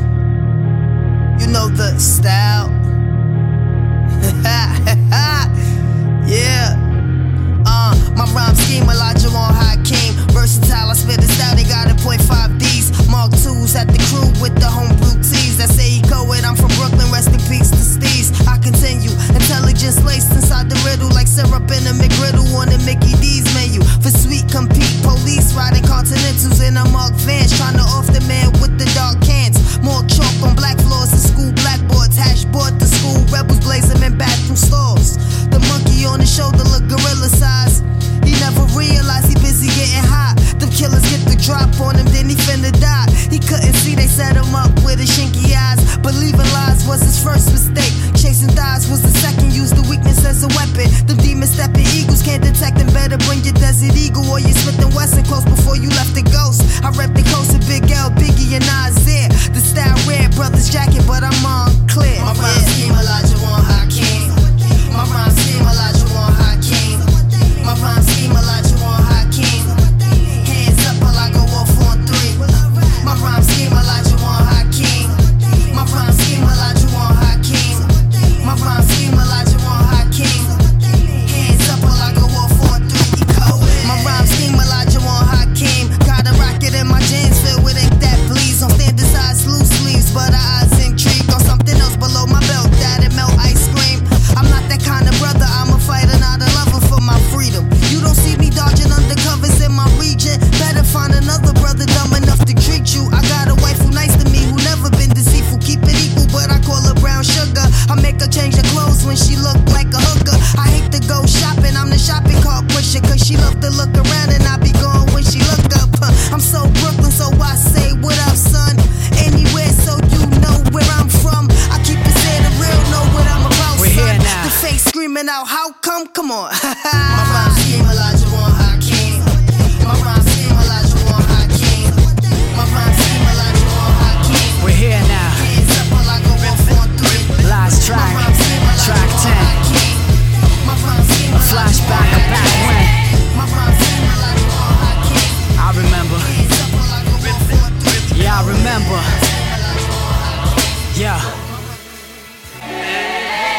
You 1.41 1.51
know 1.51 1.69
the 1.69 1.99
style. 1.99 2.69
yeah. 6.29 6.88
My 8.17 8.25
rhyme 8.33 8.55
scheme, 8.55 8.85
Elijah 8.89 9.29
on 9.29 9.53
high 9.55 9.81
came. 9.85 10.15
Versatile, 10.33 10.91
I 10.91 10.95
spit 10.95 11.19
it 11.19 11.31
style, 11.31 11.57
they 11.57 11.65
got 11.65 11.91
a 11.91 11.97
point 12.03 12.23
five 12.23 12.59
D's. 12.59 12.91
Mark 13.09 13.33
twos 13.33 13.75
at 13.75 13.89
the 13.89 14.01
crew 14.11 14.29
with 14.43 14.55
the 14.59 14.69
homebrew 14.69 15.17
teas. 15.23 15.57
That 15.59 15.71
say 15.71 15.99
he 15.99 16.01
it, 16.03 16.45
I'm 16.45 16.55
from 16.55 16.71
Brooklyn, 16.79 17.11
rest 17.11 17.31
in 17.31 17.41
peace 17.49 17.71
to 17.71 17.83
Steez. 17.83 18.35
I 18.47 18.59
continue, 18.59 19.15
intelligence 19.33 20.03
laced 20.05 20.35
inside 20.35 20.69
the 20.71 20.79
riddle, 20.85 21.09
like 21.15 21.27
syrup 21.27 21.67
in 21.71 21.87
a 21.87 21.95
McGriddle 21.95 22.47
on 22.59 22.69
the 22.69 22.79
Mickey 22.85 23.15
D's 23.23 23.47
menu. 23.55 23.81
For 24.03 24.11
sweet 24.11 24.47
compete, 24.51 24.99
police 25.03 25.55
riding 25.55 25.87
continentals 25.87 26.61
in 26.61 26.77
a 26.77 26.85
Mark 26.91 27.15
Vans, 27.25 27.55
trying 27.57 27.79
to 27.79 27.87
off 27.87 28.07
the 28.11 28.21
man 28.29 28.53
with 28.61 28.79
the 28.79 28.87
dark 28.95 29.19
cans. 29.23 29.59
More 29.83 30.03
chalk 30.11 30.35
on 30.43 30.55
black 30.55 30.79
floors 30.83 31.15
and 31.15 31.23
school 31.23 31.53
blackboards, 31.63 32.19
hash 32.19 32.45
board 32.51 32.79
the 32.83 32.87
school, 32.87 33.23
rebels 33.31 33.63
blazing 33.63 33.78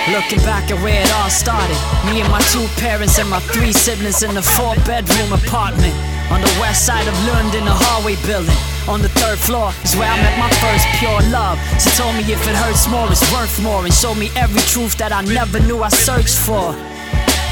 Looking 0.10 0.42
back 0.42 0.72
at 0.74 0.82
where 0.82 1.06
it 1.06 1.12
all 1.22 1.30
started. 1.30 1.78
Me 2.10 2.18
and 2.18 2.32
my 2.34 2.42
two 2.50 2.66
parents 2.82 3.22
and 3.22 3.30
my 3.30 3.38
three 3.54 3.72
siblings 3.72 4.24
in 4.26 4.34
a 4.38 4.42
four 4.42 4.74
bedroom 4.82 5.30
apartment. 5.38 5.94
On 6.34 6.42
the 6.42 6.50
west 6.58 6.90
side 6.90 7.06
of 7.06 7.14
London, 7.30 7.62
a 7.70 7.76
hallway 7.78 8.18
building. 8.26 8.58
On 8.90 9.06
the 9.06 9.10
third 9.22 9.38
floor 9.38 9.70
is 9.86 9.94
where 9.94 10.10
I 10.10 10.18
met 10.18 10.34
my 10.42 10.50
first 10.66 10.90
pure 10.98 11.22
love. 11.30 11.62
She 11.78 11.94
told 11.94 12.18
me 12.18 12.26
if 12.26 12.42
it 12.50 12.58
hurts 12.58 12.90
more, 12.90 13.06
it's 13.06 13.22
worth 13.30 13.54
more. 13.62 13.86
And 13.86 13.94
showed 13.94 14.18
me 14.18 14.34
every 14.34 14.66
truth 14.66 14.98
that 14.98 15.14
I 15.14 15.22
never 15.30 15.62
knew 15.62 15.86
I 15.86 15.90
searched 15.94 16.42
for. 16.42 16.74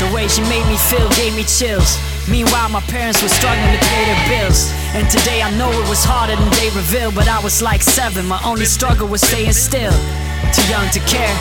The 0.01 0.09
way 0.09 0.25
she 0.25 0.41
made 0.49 0.65
me 0.65 0.81
feel 0.81 1.05
gave 1.13 1.37
me 1.37 1.45
chills. 1.45 2.01
Meanwhile, 2.25 2.73
my 2.73 2.81
parents 2.89 3.21
were 3.21 3.29
struggling 3.29 3.69
to 3.69 3.81
pay 3.85 4.01
their 4.09 4.21
bills. 4.33 4.73
And 4.97 5.05
today 5.13 5.45
I 5.45 5.53
know 5.61 5.69
it 5.69 5.85
was 5.85 6.01
harder 6.01 6.33
than 6.33 6.49
they 6.57 6.73
revealed, 6.73 7.13
but 7.13 7.29
I 7.29 7.37
was 7.37 7.61
like 7.61 7.85
seven. 7.85 8.25
My 8.25 8.41
only 8.41 8.65
struggle 8.65 9.07
was 9.07 9.21
staying 9.21 9.53
still. 9.53 9.93
Too 10.53 10.67
young 10.69 10.89
to 10.91 10.99
care. 11.01 11.33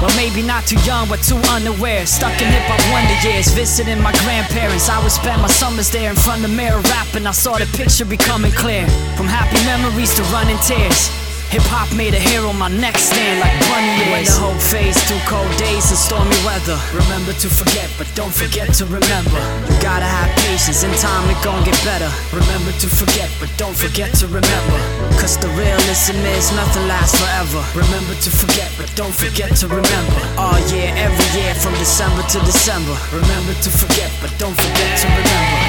Well, 0.00 0.14
maybe 0.16 0.42
not 0.42 0.66
too 0.66 0.80
young, 0.82 1.08
but 1.08 1.22
too 1.22 1.38
unaware. 1.50 2.06
Stuck 2.06 2.34
in 2.42 2.48
hip 2.48 2.66
hop 2.66 2.82
wonder 2.90 3.14
years, 3.22 3.48
visiting 3.54 4.00
my 4.02 4.12
grandparents. 4.24 4.88
I 4.88 5.00
would 5.02 5.12
spend 5.12 5.40
my 5.40 5.48
summers 5.48 5.90
there 5.90 6.10
in 6.10 6.16
front 6.16 6.44
of 6.44 6.50
the 6.50 6.56
mirror 6.56 6.80
rapping. 6.90 7.26
I 7.26 7.30
saw 7.30 7.56
the 7.56 7.66
picture 7.76 8.04
becoming 8.04 8.52
clear. 8.52 8.86
From 9.16 9.26
happy 9.26 9.62
memories 9.64 10.14
to 10.16 10.22
running 10.34 10.58
tears. 10.58 11.21
Hip 11.52 11.68
hop 11.68 11.92
made 11.92 12.16
a 12.16 12.22
hero 12.32 12.48
my 12.56 12.72
neck 12.72 12.96
stand 12.96 13.36
like 13.44 13.52
bunny 13.68 13.92
ears. 14.08 14.08
When 14.08 14.24
the 14.24 14.40
hope 14.40 14.56
fades 14.72 14.96
through 15.04 15.20
cold 15.28 15.52
days 15.60 15.84
and 15.92 16.00
stormy 16.00 16.32
weather. 16.48 16.80
Remember 16.96 17.36
to 17.44 17.48
forget, 17.52 17.92
but 18.00 18.08
don't 18.16 18.32
forget 18.32 18.72
to 18.80 18.88
remember. 18.88 19.36
You 19.68 19.76
gotta 19.84 20.08
have 20.08 20.32
patience, 20.48 20.80
in 20.80 20.88
time 20.96 21.28
it 21.28 21.36
gon' 21.44 21.60
get 21.60 21.76
better. 21.84 22.08
Remember 22.32 22.72
to 22.80 22.88
forget, 22.88 23.28
but 23.36 23.52
don't 23.60 23.76
forget 23.76 24.16
to 24.24 24.32
remember. 24.32 24.80
Cause 25.20 25.36
the 25.36 25.52
realism 25.52 26.16
is 26.32 26.48
nothing 26.56 26.88
lasts 26.88 27.20
forever. 27.20 27.60
Remember 27.76 28.16
to 28.24 28.30
forget, 28.32 28.72
but 28.80 28.88
don't 28.96 29.12
forget 29.12 29.52
to 29.60 29.68
remember. 29.68 30.20
All 30.40 30.56
year, 30.72 30.88
every 30.96 31.28
year, 31.36 31.52
from 31.60 31.76
December 31.76 32.24
to 32.32 32.40
December. 32.48 32.96
Remember 33.12 33.52
to 33.60 33.68
forget, 33.68 34.08
but 34.24 34.32
don't 34.40 34.56
forget 34.56 35.04
to 35.04 35.06
remember. 35.20 35.60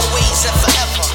Always 0.00 0.40
and 0.48 0.56
forever. 0.64 1.13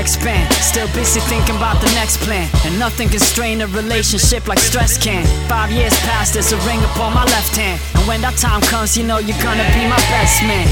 Expand. 0.00 0.50
Still 0.54 0.88
busy 0.96 1.20
thinking 1.20 1.56
about 1.56 1.80
the 1.80 1.92
next 1.92 2.18
plan. 2.24 2.48
And 2.64 2.78
nothing 2.78 3.08
can 3.08 3.20
strain 3.20 3.60
a 3.60 3.66
relationship 3.68 4.48
like 4.48 4.58
stress 4.58 4.96
can. 4.96 5.24
Five 5.48 5.70
years 5.70 5.94
past, 6.00 6.34
there's 6.34 6.52
a 6.52 6.58
ring 6.66 6.80
upon 6.90 7.12
my 7.14 7.24
left 7.24 7.54
hand. 7.54 7.80
And 7.94 8.08
when 8.08 8.20
that 8.22 8.36
time 8.36 8.62
comes, 8.62 8.96
you 8.96 9.04
know 9.04 9.18
you're 9.18 9.42
gonna 9.44 9.68
be 9.76 9.84
my 9.86 10.00
best 10.08 10.42
man. 10.42 10.66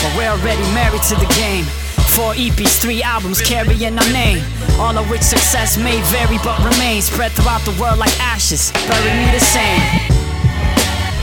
But 0.00 0.14
we're 0.16 0.30
already 0.30 0.62
married 0.72 1.02
to 1.10 1.16
the 1.18 1.28
game. 1.34 1.66
Four 2.14 2.34
EPs, 2.34 2.78
three 2.80 3.02
albums 3.02 3.40
carrying 3.40 3.98
our 3.98 4.10
name. 4.12 4.40
All 4.78 4.96
of 4.96 5.10
which 5.10 5.22
success 5.22 5.76
may 5.76 6.00
vary 6.14 6.38
but 6.44 6.56
remain 6.62 7.02
spread 7.02 7.32
throughout 7.32 7.62
the 7.62 7.74
world 7.82 7.98
like 7.98 8.14
ashes. 8.20 8.70
Bury 8.86 9.12
me 9.18 9.26
the 9.34 9.42
same. 9.42 9.82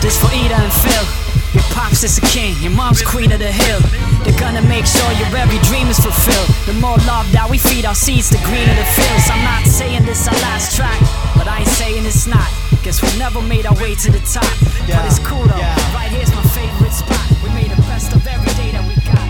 This 0.02 0.20
for 0.20 0.28
Ida 0.28 0.56
and 0.56 0.74
Phil. 0.74 1.06
Your 1.54 1.64
pops 1.74 2.04
is 2.04 2.18
a 2.18 2.22
king, 2.22 2.56
your 2.62 2.72
mom's 2.72 3.02
queen 3.02 3.32
of 3.32 3.40
the 3.40 3.52
hill. 3.52 4.09
They're 4.30 4.40
gonna 4.40 4.62
make 4.62 4.86
sure 4.86 5.10
your 5.14 5.34
every 5.36 5.58
dream 5.66 5.88
is 5.88 5.98
fulfilled. 5.98 6.54
The 6.70 6.78
more 6.78 7.02
love 7.10 7.26
that 7.34 7.50
we 7.50 7.58
feed 7.58 7.84
our 7.84 7.98
seeds, 7.98 8.30
the 8.30 8.38
greener 8.46 8.78
the 8.78 8.86
fields. 8.94 9.26
I'm 9.26 9.42
not 9.42 9.66
saying 9.66 10.06
this 10.06 10.28
our 10.30 10.38
last 10.46 10.78
track, 10.78 11.02
but 11.34 11.50
I 11.50 11.66
ain't 11.66 11.74
saying 11.82 12.06
it's 12.06 12.28
not. 12.28 12.46
Guess 12.86 13.02
we 13.02 13.10
never 13.18 13.42
made 13.42 13.66
our 13.66 13.74
way 13.82 13.96
to 13.96 14.12
the 14.14 14.22
top. 14.22 14.46
but 14.86 15.02
it's 15.10 15.18
cool 15.26 15.50
though. 15.50 15.58
Right 15.98 16.14
here's 16.14 16.30
my 16.30 16.46
favorite 16.54 16.94
spot. 16.94 17.26
We 17.42 17.50
made 17.58 17.74
the 17.74 17.82
best 17.90 18.14
of 18.14 18.22
every 18.22 18.54
day 18.54 18.70
that 18.78 18.86
we 18.86 18.94
got. 19.02 19.26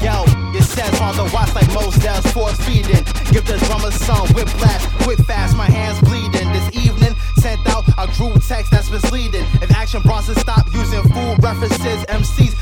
Yo, 0.00 0.24
it 0.56 0.64
says 0.64 0.88
on 1.04 1.12
the 1.20 1.28
watch 1.28 1.52
like 1.52 1.68
most 1.76 2.00
does 2.00 2.24
force 2.32 2.56
feeding. 2.64 3.04
Give 3.28 3.44
the 3.44 3.60
drummer 3.68 3.92
some 3.92 4.24
whiplash, 4.32 4.88
quick 5.04 5.20
fast, 5.28 5.52
my 5.54 5.68
hands 5.68 6.00
bleeding. 6.00 6.48
This 6.56 6.64
evening, 6.72 7.12
sent 7.36 7.60
out 7.68 7.84
a 7.98 8.06
group 8.16 8.42
text 8.42 8.70
that's 8.70 8.90
misleading. 8.90 9.44
If 9.60 9.70
Action 9.76 10.02
Bronson 10.02 10.34
stop 10.36 10.66
using 10.72 11.02
food 11.12 11.36
references, 11.42 12.04
MCs 12.08 12.57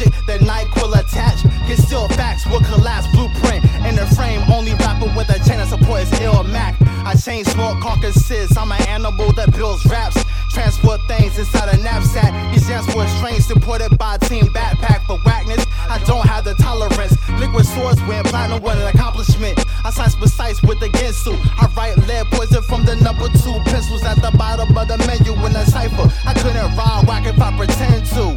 in 0.00 0.10
logic, 0.10 0.26
the 0.26 0.38
NyQuil 0.44 0.98
attached. 0.98 1.42
Conceal 1.66 2.08
facts 2.08 2.46
will 2.46 2.60
collapse 2.60 3.06
blueprint. 3.12 3.64
In 3.86 3.96
the 3.96 4.06
frame, 4.14 4.42
only 4.50 4.74
rapping 4.74 5.14
with 5.14 5.28
a 5.30 5.38
chain 5.48 5.64
support 5.66 6.02
is 6.02 6.20
ill 6.20 6.42
Mac. 6.44 6.76
I 7.04 7.14
chain 7.14 7.44
smoke 7.44 7.80
carcasses, 7.80 8.56
I'm 8.56 8.72
an 8.72 8.82
animal 8.88 9.32
that 9.32 9.54
builds 9.54 9.84
raps. 9.86 10.22
Transport 10.52 11.00
things 11.06 11.38
inside 11.38 11.68
a 11.68 11.76
knapsack. 11.82 12.32
These 12.52 12.66
jams 12.66 12.86
were 12.94 13.06
strange, 13.18 13.44
supported 13.44 13.96
by 13.98 14.14
a 14.14 14.18
Team 14.18 14.46
Backpack 14.46 15.04
for 15.06 15.18
whackness. 15.18 15.66
I 15.88 16.02
don't 16.06 16.26
have 16.26 16.44
the 16.44 16.54
tolerance. 16.54 17.14
Liquid 17.38 17.66
swords 17.66 18.00
win 18.08 18.24
platinum 18.24 18.62
with 18.62 18.78
an 18.78 18.88
accomplishment. 18.88 19.62
I 19.84 19.90
slice 19.90 20.14
precise 20.14 20.62
with 20.62 20.80
the 20.80 20.88
Ginsu. 20.88 21.36
I 21.60 21.68
write 21.76 21.98
lead 22.08 22.26
poison 22.32 22.62
from 22.62 22.84
the 22.84 22.96
number 22.96 23.28
two 23.28 23.54
pencils 23.70 24.02
at 24.04 24.16
the 24.22 24.36
bottom 24.36 24.76
of 24.76 24.88
the 24.88 24.98
menu 25.06 25.32
in 25.44 25.54
a 25.54 25.66
cipher. 25.66 26.10
I 26.26 26.32
couldn't 26.34 26.76
rhyme 26.76 27.06
whack 27.06 27.26
if 27.26 27.40
I 27.40 27.56
pretend 27.56 28.06
to. 28.16 28.35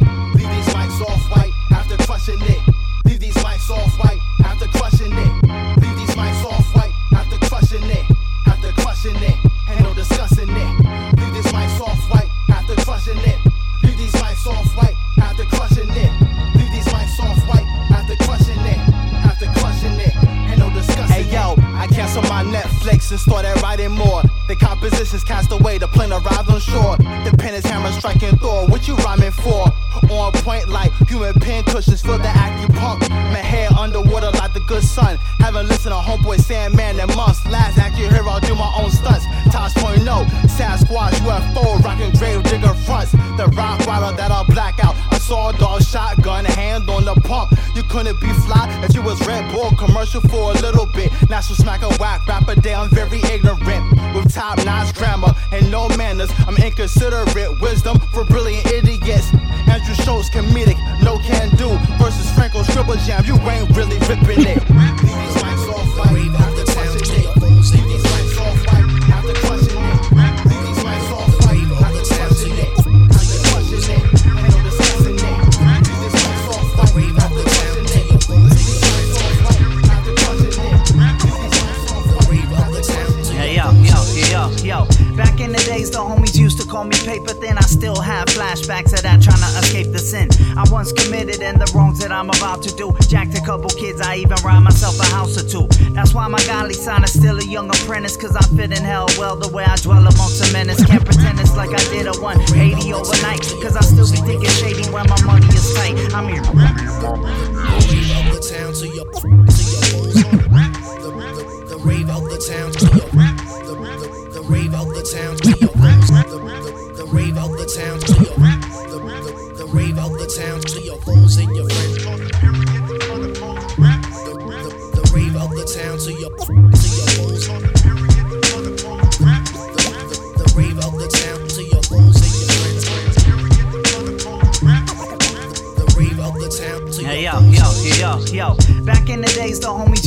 In 139.50 139.56
the 139.56 139.62
days, 139.62 139.99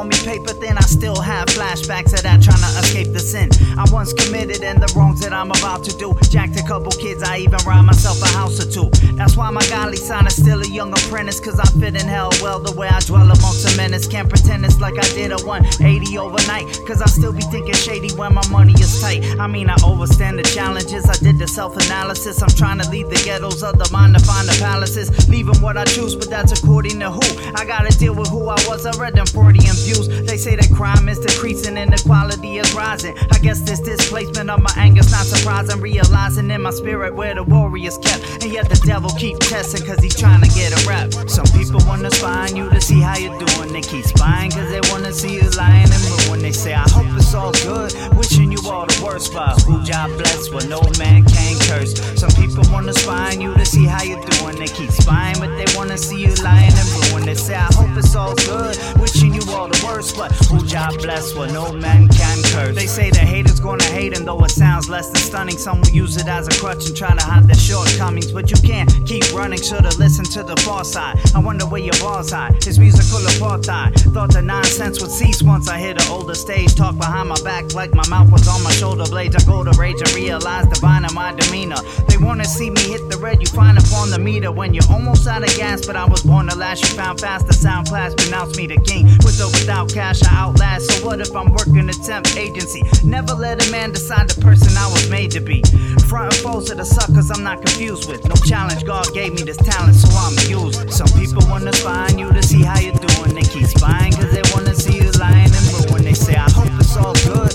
call 0.00 0.08
me 0.08 0.16
paper 0.24 0.54
thin. 0.54 0.78
I 0.78 0.82
still 0.82 1.20
have 1.20 1.48
flashbacks 1.48 2.14
of 2.14 2.22
that, 2.22 2.42
trying 2.42 2.64
to 2.64 2.70
escape 2.80 3.12
the 3.12 3.20
sin 3.20 3.50
I 3.76 3.84
once 3.92 4.12
committed 4.12 4.62
and 4.62 4.80
the 4.80 4.92
wrongs 4.96 5.20
that 5.20 5.32
I'm 5.32 5.50
about 5.50 5.84
to 5.84 5.96
do. 5.96 6.16
Jacked 6.30 6.58
a 6.58 6.62
couple 6.62 6.92
kids, 6.92 7.22
I 7.22 7.38
even 7.38 7.58
robbed 7.66 7.86
myself 7.86 8.22
a 8.22 8.28
house 8.28 8.60
or 8.60 8.68
two. 8.70 8.88
That's 9.16 9.36
why 9.36 9.50
my 9.50 9.64
godly 9.68 9.96
sign 9.96 10.26
is 10.26 10.36
still 10.36 10.60
a 10.60 10.68
young 10.68 10.92
apprentice, 10.92 11.40
cause 11.40 11.58
I 11.60 11.66
fit 11.78 11.94
in 11.96 12.08
hell 12.08 12.30
well 12.40 12.60
the 12.60 12.72
way 12.72 12.88
I 12.88 13.00
dwell 13.00 13.24
amongst 13.24 13.64
the 13.64 13.74
menace. 13.76 14.06
Can't 14.06 14.28
pretend 14.28 14.64
it's 14.64 14.80
like 14.80 14.98
I 14.98 15.06
did 15.12 15.32
a 15.32 15.38
180 15.44 16.18
overnight, 16.18 16.66
cause 16.86 17.02
I 17.02 17.06
still 17.06 17.32
be 17.32 17.42
thinking 17.52 17.74
shady 17.74 18.10
when 18.14 18.34
my 18.34 18.46
money 18.50 18.72
is 18.74 19.00
tight. 19.00 19.24
I 19.38 19.46
mean, 19.46 19.68
I 19.68 19.76
overstand 19.84 20.38
the 20.38 20.44
challenges, 20.44 21.04
I 21.08 21.16
did 21.22 21.38
the 21.38 21.48
self 21.48 21.76
analysis. 21.76 22.42
I'm 22.42 22.50
trying 22.50 22.78
to 22.80 22.88
leave 22.90 23.10
the 23.10 23.20
ghettos 23.24 23.62
of 23.62 23.78
the 23.78 23.88
mind 23.92 24.14
to 24.16 24.24
find 24.24 24.48
the 24.48 24.56
palaces. 24.60 25.08
Leaving 25.28 25.60
what 25.60 25.76
I 25.76 25.84
choose, 25.84 26.16
but 26.16 26.30
that's 26.30 26.52
according 26.52 27.00
to 27.00 27.10
who. 27.10 27.26
I 27.54 27.64
gotta 27.64 27.96
deal 27.98 28.14
with 28.14 28.28
who 28.28 28.48
I 28.48 28.58
was, 28.68 28.86
I 28.86 28.92
read 28.98 29.14
them 29.14 29.26
40 29.26 29.58
They 29.98 30.36
say 30.36 30.56
that 30.56 30.70
crime 30.74 31.08
is 31.08 31.18
decreasing, 31.18 31.76
inequality 31.76 32.58
is 32.58 32.72
rising. 32.74 33.16
I 33.32 33.38
guess 33.38 33.60
this 33.60 33.80
displacement 33.80 34.50
of 34.50 34.62
my 34.62 34.72
anger's 34.76 35.10
not 35.10 35.26
surprising. 35.26 35.80
Realizing 35.80 36.50
in 36.50 36.62
my 36.62 36.70
spirit 36.70 37.14
where 37.14 37.34
the 37.34 37.42
warriors 37.42 37.98
kept, 37.98 38.22
and 38.42 38.52
yet 38.52 38.68
the 38.68 38.80
devil 38.86 39.10
keep 39.10 39.38
testing, 39.38 39.84
cause 39.84 39.98
he's 39.98 40.14
trying 40.16 40.42
to 40.42 40.48
get 40.48 40.72
a 40.72 40.88
rep. 40.88 41.12
Some 41.28 41.46
people 41.58 41.80
wanna 41.86 42.10
spy 42.10 42.48
on 42.48 42.56
you 42.56 42.70
to 42.70 42.80
see 42.80 43.00
how 43.00 43.16
you're 43.16 43.38
doing. 43.38 43.72
They 43.72 43.80
keep 43.80 44.04
spying 44.04 44.50
cause 44.50 44.70
they 44.70 44.80
wanna 44.90 45.12
see 45.12 45.34
you 45.34 45.48
lying 45.50 45.90
and 45.90 46.02
ruin. 46.26 46.40
They 46.40 46.52
say, 46.52 46.74
I 46.74 46.88
hope 46.88 47.06
it's 47.16 47.34
all 47.34 47.52
good, 47.52 47.92
wishing 48.16 48.52
you 48.52 48.60
all 48.70 48.86
the 48.86 49.02
worst, 49.04 49.32
but 49.32 49.60
who 49.62 49.82
Jah 49.82 50.06
bless 50.16 50.50
what 50.50 50.68
no 50.68 50.80
man 50.98 51.24
can 51.24 51.58
curse. 51.66 51.98
Some 52.18 52.30
people 52.32 52.64
wanna 52.72 52.92
spy 52.92 53.34
on 53.34 53.40
you 53.40 53.54
to 53.54 53.66
see 53.66 53.86
how 53.86 54.02
you're 54.02 54.22
doing. 54.38 54.56
They 54.56 54.68
keep 54.68 54.90
spying, 54.90 55.38
but 55.40 55.50
they 55.56 55.66
wanna 55.76 55.98
see 55.98 56.20
you 56.20 56.34
lying 56.44 56.72
and 56.72 56.88
ruin. 57.10 57.24
They 57.26 57.34
say, 57.34 57.54
I 57.54 57.68
hope 57.74 57.96
it's 57.96 58.14
all 58.14 58.34
good, 58.34 58.78
wishing 59.00 59.34
you 59.34 59.42
all 59.50 59.68
the 59.68 59.79
worst, 59.84 60.16
but 60.16 60.32
who 60.48 60.64
Jah 60.66 60.90
bless 60.98 61.34
what 61.34 61.52
no 61.52 61.72
man 61.72 62.08
can 62.08 62.42
curse. 62.44 62.74
They 62.74 62.86
say 62.86 63.10
the 63.10 63.18
haters 63.18 63.60
gonna 63.60 63.84
hate 63.84 64.12
him, 64.16 64.24
though 64.24 64.42
it 64.44 64.50
sounds 64.50 64.88
less 64.88 65.08
than 65.08 65.22
stunning. 65.22 65.58
Some 65.58 65.80
will 65.80 65.90
use 65.90 66.16
it 66.16 66.26
as 66.28 66.46
a 66.48 66.60
crutch 66.60 66.86
and 66.86 66.96
try 66.96 67.14
to 67.14 67.24
hide 67.24 67.46
their 67.46 67.56
shortcomings, 67.56 68.32
but 68.32 68.50
you 68.50 68.56
can't 68.62 68.90
keep 69.06 69.24
running. 69.32 69.60
Should've 69.60 69.98
listened 69.98 70.30
to 70.32 70.42
the 70.42 70.56
far 70.62 70.84
side. 70.84 71.18
I 71.34 71.38
wonder 71.38 71.66
where 71.66 71.80
your 71.80 71.98
balls 72.00 72.32
hide. 72.32 72.56
It's 72.66 72.78
musical 72.78 73.20
apartheid. 73.20 73.98
Thought 74.12 74.32
the 74.32 74.42
nonsense 74.42 75.00
would 75.00 75.10
cease 75.10 75.42
once 75.42 75.68
I 75.68 75.78
hit 75.78 76.02
an 76.02 76.08
older 76.10 76.34
stage. 76.34 76.74
Talk 76.74 76.96
behind 76.96 77.28
my 77.28 77.40
back 77.42 77.74
like 77.74 77.94
my 77.94 78.06
mouth 78.08 78.30
was 78.30 78.46
on 78.48 78.62
my 78.62 78.72
shoulder 78.72 79.04
blades. 79.04 79.36
I 79.36 79.44
go 79.46 79.64
to 79.64 79.72
rage 79.78 80.00
and 80.00 80.12
realize 80.14 80.66
divine 80.66 81.04
in 81.04 81.14
my 81.14 81.32
demeanor. 81.34 81.80
They 82.08 82.16
wanna 82.16 82.44
see 82.44 82.70
me 82.70 82.82
hit 82.82 83.08
the 83.08 83.18
red, 83.18 83.40
you 83.40 83.46
find 83.46 83.78
upon 83.78 84.10
the 84.10 84.18
meter 84.18 84.52
when 84.52 84.74
you're 84.74 84.90
almost 84.90 85.26
out 85.26 85.42
of 85.42 85.54
gas. 85.56 85.86
But 85.86 85.96
I 85.96 86.04
was 86.04 86.22
born 86.22 86.48
to 86.48 86.56
last, 86.56 86.82
you 86.82 86.96
found 86.96 87.20
fast. 87.20 87.46
The 87.46 87.54
sound 87.54 87.88
class 87.88 88.14
pronounce 88.14 88.56
me 88.56 88.66
the 88.66 88.80
king. 88.80 89.06
With 89.24 89.40
or 89.40 89.46
without 89.46 89.69
cash, 89.88 90.22
I 90.22 90.34
outlast. 90.34 90.90
So 90.90 91.06
what 91.06 91.20
if 91.20 91.34
I'm 91.34 91.52
working 91.52 91.88
a 91.88 91.92
temp 91.92 92.26
agency? 92.36 92.82
Never 93.04 93.34
let 93.34 93.66
a 93.66 93.70
man 93.70 93.92
decide 93.92 94.28
the 94.28 94.40
person 94.40 94.76
I 94.76 94.86
was 94.86 95.08
made 95.10 95.30
to 95.32 95.40
be. 95.40 95.62
Front 96.08 96.34
and 96.34 96.42
foes 96.42 96.66
to 96.68 96.74
the 96.74 96.84
suckers 96.84 97.30
I'm 97.30 97.42
not 97.42 97.62
confused 97.64 98.08
with. 98.08 98.24
No 98.28 98.34
challenge, 98.46 98.84
God 98.84 99.06
gave 99.14 99.32
me 99.34 99.42
this 99.42 99.56
talent, 99.58 99.94
so 99.96 100.08
I'ma 100.10 100.42
use. 100.64 100.76
Some 100.94 101.08
people 101.18 101.42
wanna 101.48 101.72
find 101.72 102.18
you 102.18 102.32
to 102.32 102.42
see 102.42 102.62
how 102.62 102.78
you're 102.80 102.94
doing. 102.94 103.34
They 103.34 103.42
keep 103.42 103.66
spying 103.66 104.12
cause 104.12 104.32
they 104.32 104.42
wanna 104.54 104.74
see 104.74 104.96
you 104.96 105.10
lying 105.12 105.50
and 105.50 105.66
ruin. 105.90 106.04
They 106.04 106.14
say, 106.14 106.34
I 106.34 106.50
hope 106.50 106.72
it's 106.80 106.96
all 106.96 107.14
good. 107.26 107.49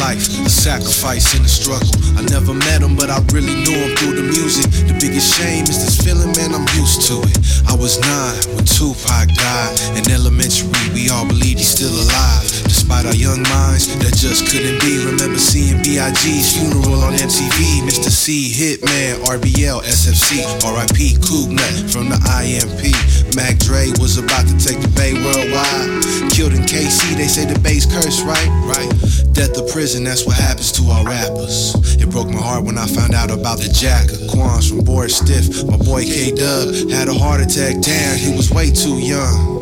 Life, 0.00 0.26
a 0.44 0.50
sacrifice 0.50 1.34
and 1.34 1.44
the 1.44 1.48
struggle. 1.48 1.90
I 2.18 2.22
never 2.30 2.54
met 2.54 2.82
him, 2.82 2.96
but 2.96 3.10
I 3.10 3.18
really 3.34 3.54
knew 3.54 3.76
him 3.76 3.96
through 3.96 4.16
the 4.16 4.26
music. 4.26 4.70
The 4.86 4.96
biggest 4.98 5.34
shame 5.34 5.64
is 5.64 5.78
this 5.82 5.98
feeling, 5.98 6.32
man, 6.38 6.54
I'm 6.54 6.66
used 6.78 7.06
to 7.08 7.22
it. 7.22 7.38
I 7.66 7.74
was 7.74 7.98
nine 8.00 8.56
when 8.56 8.64
Tupac 8.64 9.28
died. 9.34 9.74
In 9.98 10.10
elementary, 10.10 10.70
we 10.94 11.10
all 11.10 11.26
believed 11.26 11.58
he's 11.58 11.70
still 11.70 11.92
alive. 11.92 12.46
Despite 12.88 13.04
our 13.04 13.20
young 13.20 13.42
minds 13.52 13.92
that 14.00 14.16
just 14.16 14.48
couldn't 14.48 14.80
be. 14.80 14.96
Remember 15.04 15.36
seeing 15.36 15.76
B.I.G.'s 15.84 16.56
funeral 16.56 17.04
on 17.04 17.12
MTV. 17.12 17.84
Mr. 17.84 18.08
C, 18.08 18.48
Hitman, 18.48 19.20
RBL, 19.28 19.84
SFC, 19.84 20.40
RIP, 20.64 21.20
Coog 21.20 21.52
from 21.92 22.08
the 22.08 22.16
IMP. 22.16 22.88
Mac 23.36 23.60
Dre 23.60 23.92
was 24.00 24.16
about 24.16 24.48
to 24.48 24.56
take 24.56 24.80
the 24.80 24.88
Bay 24.96 25.12
worldwide. 25.12 26.00
Killed 26.32 26.56
in 26.56 26.64
KC, 26.64 27.12
they 27.12 27.28
say 27.28 27.44
the 27.44 27.60
Bay's 27.60 27.84
curse, 27.84 28.22
right? 28.22 28.48
Right. 28.64 28.88
Death 29.36 29.60
of 29.60 29.68
prison, 29.68 30.02
that's 30.02 30.24
what 30.24 30.40
happens 30.40 30.72
to 30.72 30.88
our 30.88 31.04
rappers. 31.04 31.76
It 32.00 32.08
broke 32.08 32.32
my 32.32 32.40
heart 32.40 32.64
when 32.64 32.78
I 32.78 32.86
found 32.86 33.12
out 33.12 33.30
about 33.30 33.60
the 33.60 33.68
Jacka. 33.68 34.16
Quans 34.32 34.64
from 34.64 34.80
Boris 34.80 35.18
Stiff. 35.18 35.62
My 35.68 35.76
boy 35.76 36.04
K 36.08 36.32
Dub 36.32 36.72
had 36.88 37.08
a 37.08 37.14
heart 37.14 37.44
attack. 37.44 37.84
Damn, 37.84 38.16
he 38.16 38.32
was 38.32 38.50
way 38.50 38.72
too 38.72 38.96
young. 38.96 39.57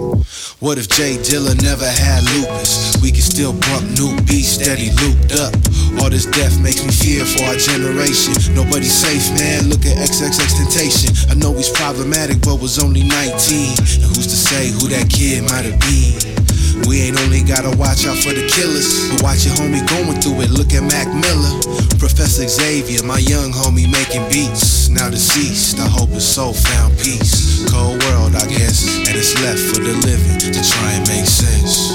What 0.60 0.78
if 0.78 0.88
J 0.88 1.18
Dilla 1.18 1.52
never 1.60 1.84
had 1.84 2.24
lupus? 2.32 2.96
We 3.02 3.12
could 3.12 3.22
still 3.22 3.52
bump 3.52 3.84
new 3.92 4.16
beats 4.24 4.56
steady 4.56 4.88
looped 5.04 5.36
up. 5.36 5.52
All 6.00 6.08
this 6.08 6.24
death 6.24 6.58
makes 6.62 6.82
me 6.82 6.90
fear 6.90 7.26
for 7.26 7.44
our 7.44 7.56
generation. 7.56 8.32
Nobody's 8.54 8.96
safe, 8.96 9.28
man. 9.36 9.68
Look 9.68 9.84
at 9.84 9.98
XXXTentacion. 9.98 11.30
I 11.30 11.34
know 11.34 11.52
he's 11.52 11.68
problematic, 11.68 12.40
but 12.40 12.58
was 12.58 12.78
only 12.78 13.02
19. 13.02 13.76
And 14.00 14.02
who's 14.16 14.26
to 14.28 14.36
say 14.36 14.70
who 14.70 14.88
that 14.88 15.10
kid 15.10 15.44
might 15.44 15.66
have 15.66 15.78
been? 15.80 16.45
We 16.86 17.02
ain't 17.02 17.18
only 17.18 17.42
gotta 17.42 17.74
watch 17.76 18.06
out 18.06 18.14
for 18.14 18.30
the 18.30 18.46
killers, 18.46 19.10
but 19.10 19.26
watch 19.26 19.42
your 19.42 19.58
homie 19.58 19.82
going 19.90 20.22
through 20.22 20.46
it. 20.46 20.54
Look 20.54 20.70
at 20.70 20.86
Mac 20.86 21.10
Miller, 21.10 21.54
Professor 21.98 22.46
Xavier, 22.46 23.02
my 23.02 23.18
young 23.18 23.50
homie 23.50 23.90
making 23.90 24.22
beats. 24.30 24.88
Now 24.88 25.10
deceased, 25.10 25.82
I 25.82 25.88
hope 25.90 26.14
his 26.14 26.22
soul 26.22 26.54
found 26.54 26.94
peace. 27.02 27.66
Cold 27.66 27.98
world, 28.06 28.38
I 28.38 28.46
guess, 28.46 28.86
and 29.02 29.18
it's 29.18 29.34
left 29.42 29.58
for 29.58 29.82
the 29.82 29.98
living 30.06 30.38
to 30.38 30.62
try 30.62 30.90
and 30.94 31.02
make 31.10 31.26
sense. 31.26 31.90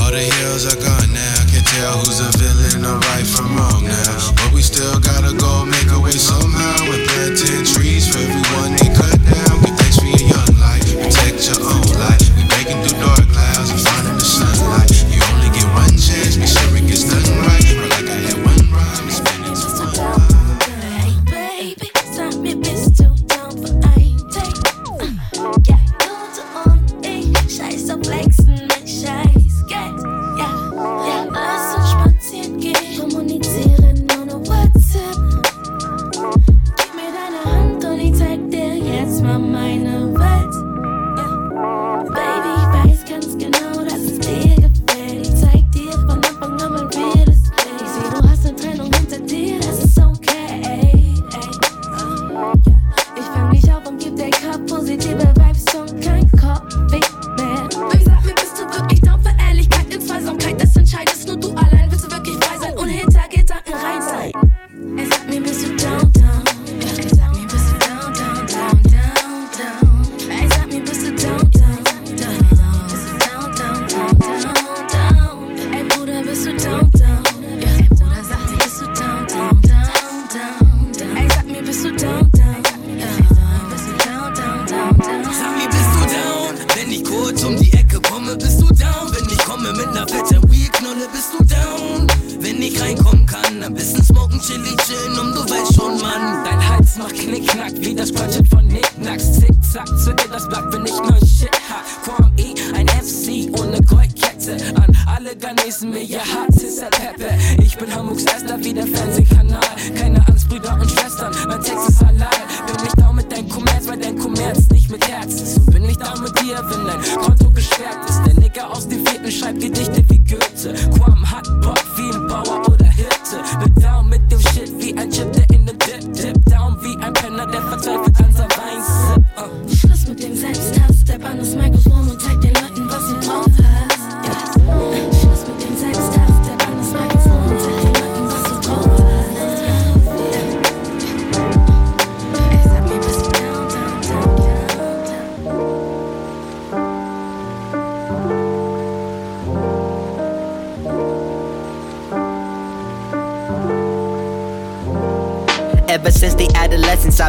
All 0.00 0.08
the 0.08 0.24
heroes 0.24 0.64
are 0.64 0.80
gone 0.80 1.12
now, 1.12 1.36
can't 1.52 1.68
tell 1.76 2.00
who's 2.00 2.24
a 2.24 2.32
villain 2.40 2.80
or 2.80 2.96
right 3.12 3.28
from 3.28 3.60
wrong 3.60 3.84
now. 3.84 4.32
But 4.40 4.56
we 4.56 4.64
still 4.64 4.96
gotta 5.04 5.36
go 5.36 5.68
make 5.68 5.92
a 5.92 6.00
way 6.00 6.16
somehow 6.16 6.80
and 6.96 7.04
plant 7.12 7.36
10 7.36 7.76
trees 7.76 8.08
for 8.08 8.24
everyone 8.24 8.75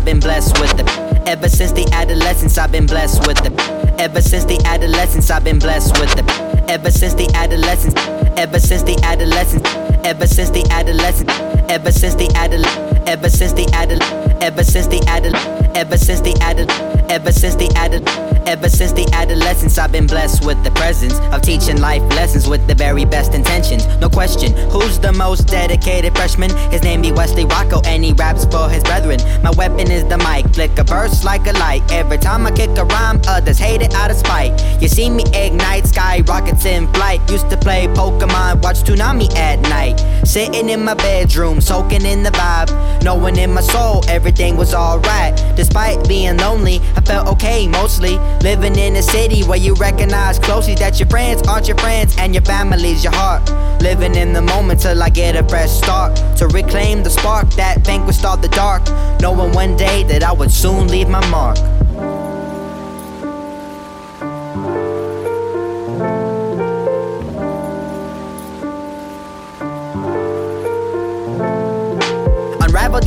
been 0.08 0.20
blessed 0.22 0.58
with 0.62 0.80
it. 0.80 0.88
Ever 1.28 1.50
since 1.50 1.74
the 1.74 1.86
adolescence, 1.92 2.58
I've 2.58 2.72
been 2.72 2.86
blessed 2.86 3.28
with 3.28 3.46
it. 3.46 3.52
Ever 4.00 4.22
since 4.22 4.46
the 4.46 4.58
adolescence, 4.64 5.30
I've 5.30 5.44
been 5.44 5.60
blessed 5.60 6.00
with 6.00 6.18
it. 6.18 6.70
Ever 6.70 6.90
since 6.90 7.14
the 7.14 7.30
adolescence, 7.34 7.94
ever 8.40 8.58
since 8.58 8.84
the 8.84 8.98
adolescence, 9.04 9.68
ever 10.06 10.26
since 10.26 10.50
the 10.52 10.66
adolescence, 10.72 11.30
ever 11.70 11.92
since 11.92 12.16
the 12.16 12.32
adolescence, 12.32 13.10
ever 13.10 13.30
since 13.30 13.54
the 13.54 13.70
adolescence, 13.76 14.42
ever 14.42 14.64
since 14.64 14.88
the 14.88 15.04
adolescence, 15.10 15.76
ever 15.76 15.98
since 15.98 16.22
the 16.22 16.38
adolescence, 16.40 17.12
ever 17.12 17.32
since 17.34 17.56
the 17.56 17.70
adolescence. 17.76 18.27
Ever 18.48 18.70
since 18.70 18.94
the 18.94 19.06
adolescence, 19.12 19.78
I've 19.78 19.92
been 19.92 20.08
blessed 20.08 20.46
with 20.46 20.64
the 20.64 20.72
presence 20.72 21.20
of 21.36 21.42
teaching 21.42 21.82
life 21.82 22.02
lessons 22.16 22.48
with 22.48 22.66
the 22.66 22.76
very 22.76 23.04
best 23.04 23.34
intentions. 23.34 23.86
No 24.00 24.08
question, 24.08 24.54
who's 24.70 24.98
the 25.00 25.12
most 25.12 25.48
dedicated 25.48 26.16
freshman? 26.16 26.56
His 26.72 26.82
name 26.82 27.02
be 27.02 27.12
Wesley 27.12 27.44
Rocco, 27.44 27.82
and 27.84 28.06
he 28.06 28.14
raps 28.14 28.46
for 28.46 28.70
his 28.70 28.84
brethren. 28.84 29.20
My 29.44 29.52
weapon 29.58 29.92
is 29.92 30.06
the 30.06 30.18
mic, 30.18 30.48
flick 30.56 30.80
a 30.80 30.86
verse 30.86 31.26
like 31.26 31.46
a 31.46 31.52
light. 31.60 31.84
Every 31.92 32.18
time 32.18 32.48
I 32.48 32.52
kick 32.52 32.70
a 32.78 32.86
rhyme, 32.86 33.20
others 33.28 33.58
hate 33.58 33.82
it 33.82 33.94
out 33.94 34.12
of 34.12 34.16
spite. 34.16 34.54
You 34.82 34.88
see 34.88 35.10
me 35.10 35.26
ignite, 35.34 35.86
skyrockets 35.86 36.64
in 36.64 36.88
flight. 36.94 37.20
Used 37.30 37.50
to 37.50 37.58
play 37.58 37.88
Pokemon, 37.88 38.64
watch 38.64 38.78
Toonami 38.78 39.30
at 39.36 39.60
night. 39.64 40.00
Sitting 40.26 40.70
in 40.70 40.86
my 40.86 40.94
bedroom, 40.94 41.60
soaking 41.60 42.06
in 42.06 42.24
the 42.24 42.32
vibe. 42.32 42.72
Knowing 43.04 43.36
in 43.36 43.54
my 43.54 43.62
soul 43.62 44.06
everything 44.08 44.56
was 44.56 44.74
alright. 44.74 45.36
Despite 45.58 46.08
being 46.08 46.38
lonely, 46.38 46.80
I 46.96 47.02
felt 47.02 47.28
okay 47.28 47.68
mostly. 47.68 48.18
Living 48.42 48.78
in 48.78 48.96
a 48.96 49.02
city 49.02 49.44
where 49.44 49.58
you 49.58 49.74
recognize 49.76 50.40
closely 50.40 50.76
that 50.76 51.00
your 51.00 51.10
friends 51.10 51.48
aren't 51.48 51.68
your 51.68 51.78
friends 51.78 52.16
and 52.18 52.34
your 52.34 52.44
family's 52.44 53.04
your 53.04 53.14
heart. 53.14 53.50
Living 53.82 54.16
in 54.16 54.34
the 54.34 54.42
moment 54.42 54.82
till 54.82 55.02
I 55.02 55.10
get 55.10 55.36
a 55.36 55.48
fresh 55.48 55.72
start. 55.72 56.16
To 56.38 56.48
reclaim 56.48 57.04
the 57.04 57.10
spark 57.10 57.50
that 57.52 57.86
vanquished 57.86 58.26
all 58.26 58.38
the 58.38 58.50
dark. 58.50 58.84
Knowing 59.22 59.54
one 59.54 59.76
day 59.76 60.04
that 60.04 60.24
I 60.24 60.32
would 60.32 60.52
soon 60.52 60.88
leave 60.88 61.10
my 61.10 61.26
mark. 61.30 61.58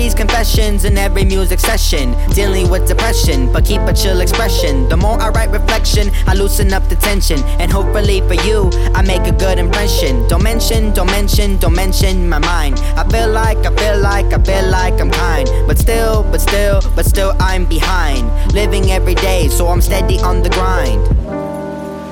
These 0.01 0.15
confessions 0.15 0.87
in 0.87 0.97
every 0.97 1.25
music 1.25 1.61
session. 1.61 2.17
Dealing 2.31 2.71
with 2.71 2.89
depression, 2.89 3.53
but 3.53 3.67
keep 3.67 3.83
a 3.83 3.93
chill 3.93 4.23
expression. 4.23 4.89
The 4.89 4.97
more 4.97 5.21
I 5.21 5.29
write 5.29 5.51
reflection, 5.51 6.11
I 6.27 6.33
loosen 6.33 6.73
up 6.73 6.89
the 6.89 6.97
tension. 6.97 7.39
And 7.61 7.71
hopefully 7.71 8.23
for 8.23 8.39
you, 8.49 8.71
I 8.95 9.03
make 9.03 9.27
a 9.27 9.37
good 9.45 9.59
impression. 9.59 10.27
Don't 10.27 10.43
mention, 10.43 10.95
don't 10.95 11.11
mention, 11.19 11.59
don't 11.59 11.75
mention 11.75 12.31
my 12.31 12.39
mind. 12.39 12.79
I 12.97 13.07
feel 13.11 13.31
like, 13.31 13.59
I 13.59 13.77
feel 13.77 13.99
like, 14.01 14.33
I 14.33 14.43
feel 14.43 14.71
like 14.71 14.99
I'm 15.03 15.11
kind. 15.11 15.47
But 15.67 15.77
still, 15.77 16.23
but 16.23 16.41
still, 16.41 16.81
but 16.97 17.05
still 17.05 17.35
I'm 17.39 17.67
behind. 17.67 18.25
Living 18.55 18.91
every 18.91 19.17
day, 19.17 19.49
so 19.49 19.69
I'm 19.69 19.83
steady 19.83 20.19
on 20.21 20.43
the 20.43 20.49
grind 20.49 21.40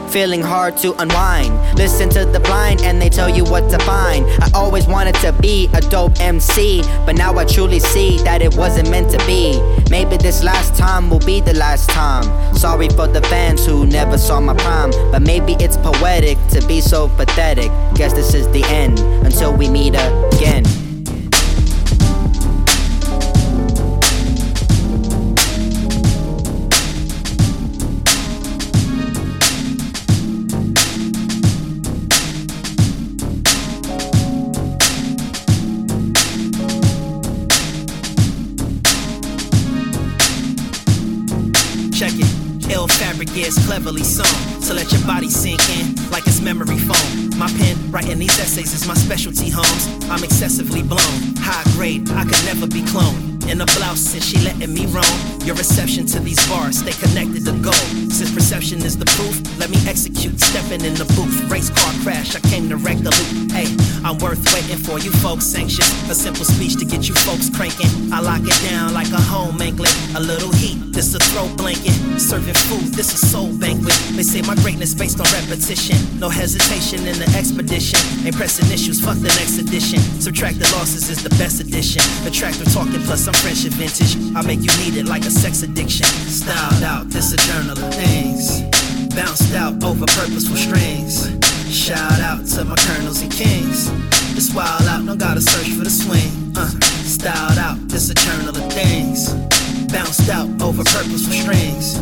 feeling 0.08 0.42
hard 0.42 0.76
to 0.78 0.94
unwind. 1.00 1.52
Listen 1.76 2.08
to 2.10 2.24
the 2.24 2.40
blind 2.40 2.82
and 2.82 3.00
they 3.00 3.08
tell 3.08 3.28
you 3.28 3.44
what 3.44 3.70
to 3.70 3.78
find. 3.80 4.24
I 4.42 4.50
always 4.54 4.86
wanted 4.86 5.14
to 5.16 5.32
be 5.32 5.68
a 5.74 5.80
dope 5.80 6.20
MC, 6.20 6.82
but 7.04 7.16
now 7.16 7.36
I 7.36 7.44
truly 7.44 7.80
see 7.80 8.18
that 8.18 8.42
it 8.42 8.56
wasn't 8.56 8.90
meant 8.90 9.10
to 9.12 9.18
be. 9.26 9.60
Maybe 9.90 10.16
this 10.16 10.42
last 10.42 10.76
time 10.76 11.10
will 11.10 11.20
be 11.20 11.40
the 11.40 11.54
last 11.54 11.90
time. 11.90 12.24
Sorry 12.56 12.88
for 12.88 13.06
the 13.06 13.22
fans 13.22 13.64
who 13.66 13.86
never 13.86 14.18
saw 14.18 14.40
my 14.40 14.54
prime, 14.54 14.90
but 15.12 15.22
maybe 15.22 15.54
it's 15.60 15.76
poetic 15.76 16.38
to 16.48 16.66
be 16.66 16.80
so 16.80 17.08
pathetic. 17.08 17.70
Guess 17.94 18.14
this 18.14 18.34
is 18.34 18.46
the 18.48 18.64
end 18.64 18.98
until 19.24 19.54
we 19.54 19.68
meet 19.68 19.94
again. 19.94 20.87
Ill 42.78 42.86
fabric 42.86 43.36
is 43.36 43.58
cleverly 43.66 44.04
sewn 44.04 44.60
to 44.68 44.72
let 44.72 44.92
your 44.92 45.04
body 45.04 45.28
sink 45.28 45.58
in 45.68 45.96
like 46.12 46.24
it's 46.28 46.40
memory 46.40 46.78
foam. 46.78 47.36
My 47.36 47.48
pen 47.58 47.76
writing 47.90 48.20
these 48.20 48.38
essays 48.38 48.72
is 48.72 48.86
my 48.86 48.94
specialty, 48.94 49.50
homes. 49.50 49.88
I'm 50.08 50.22
excessively 50.22 50.84
blown, 50.84 51.34
high 51.38 51.64
grade. 51.72 52.08
I 52.12 52.22
could 52.22 52.44
never 52.44 52.68
be 52.68 52.82
cloned. 52.82 53.37
In 53.48 53.62
a 53.62 53.66
blouse 53.80 54.00
since 54.00 54.26
she 54.26 54.38
letting 54.44 54.74
me 54.74 54.84
roam. 54.86 55.04
Your 55.48 55.56
reception 55.56 56.04
to 56.12 56.20
these 56.20 56.36
bars, 56.48 56.80
stay 56.80 56.92
connected 56.92 57.46
to 57.46 57.52
gold. 57.64 58.12
Since 58.12 58.34
perception 58.34 58.84
is 58.84 58.98
the 58.98 59.06
proof, 59.16 59.40
let 59.58 59.70
me 59.70 59.78
execute. 59.88 60.38
Stepping 60.38 60.84
in 60.84 60.92
the 60.92 61.06
booth, 61.16 61.48
race 61.50 61.70
car 61.70 61.92
crash. 62.04 62.36
I 62.36 62.40
came 62.40 62.68
to 62.68 62.76
wreck 62.76 62.98
the 62.98 63.08
loop. 63.08 63.50
Hey, 63.50 63.64
I'm 64.04 64.18
worth 64.18 64.44
waiting 64.52 64.76
for. 64.76 64.98
You 65.00 65.10
folks 65.24 65.54
anxious. 65.54 65.88
A 66.10 66.14
simple 66.14 66.44
speech 66.44 66.76
to 66.76 66.84
get 66.84 67.08
you 67.08 67.14
folks 67.24 67.48
cranking. 67.48 67.88
I 68.12 68.20
lock 68.20 68.44
it 68.44 68.58
down 68.68 68.92
like 68.92 69.08
a 69.12 69.22
home 69.32 69.56
anklet. 69.62 69.96
A 70.14 70.20
little 70.20 70.52
heat, 70.52 70.92
this 70.92 71.14
a 71.14 71.18
throw 71.32 71.48
blanket. 71.56 71.96
Serving 72.20 72.58
food, 72.68 72.92
this 72.92 73.14
a 73.16 73.26
soul 73.26 73.48
banquet. 73.56 73.96
They 74.12 74.24
say 74.24 74.42
my 74.42 74.56
greatness 74.60 74.92
based 74.92 75.20
on 75.20 75.26
repetition. 75.32 75.96
No 76.20 76.28
hesitation 76.28 77.08
in 77.08 77.16
the 77.16 77.28
expedition. 77.32 77.98
Ain't 78.26 78.36
pressing 78.36 78.68
issues, 78.68 79.00
fuck 79.00 79.16
the 79.16 79.32
next 79.40 79.56
edition. 79.56 80.00
Subtract 80.20 80.58
the 80.58 80.68
losses 80.76 81.08
is 81.08 81.22
the 81.24 81.32
best 81.40 81.60
addition. 81.64 82.04
Attractive 82.28 82.68
talking 82.74 83.00
plus 83.08 83.24
I'm 83.24 83.37
French 83.40 83.64
and 83.64 83.74
vintage. 83.74 84.16
I 84.34 84.42
make 84.42 84.60
you 84.60 84.72
need 84.82 84.98
it 84.98 85.06
like 85.06 85.24
a 85.24 85.30
sex 85.30 85.62
addiction. 85.62 86.06
Styled 86.06 86.82
out, 86.82 87.08
this 87.08 87.32
a 87.32 87.36
journal 87.36 87.78
of 87.78 87.94
things. 87.94 88.62
Bounced 89.14 89.54
out 89.54 89.82
over 89.82 90.06
purposeful 90.06 90.56
strings. 90.56 91.30
Shout 91.70 92.20
out 92.20 92.46
to 92.54 92.64
my 92.64 92.76
colonels 92.76 93.22
and 93.22 93.30
kings. 93.30 93.90
This 94.34 94.54
wild 94.54 94.82
out, 94.82 95.06
don't 95.06 95.18
gotta 95.18 95.40
search 95.40 95.70
for 95.70 95.84
the 95.84 95.90
swing. 95.90 96.30
Uh, 96.56 96.68
styled 97.06 97.58
out, 97.58 97.78
this 97.88 98.10
a 98.10 98.14
journal 98.14 98.50
of 98.50 98.72
things. 98.72 99.34
Bounced 99.92 100.28
out 100.28 100.48
over 100.62 100.82
purposeful 100.84 101.34
strings. 101.34 101.98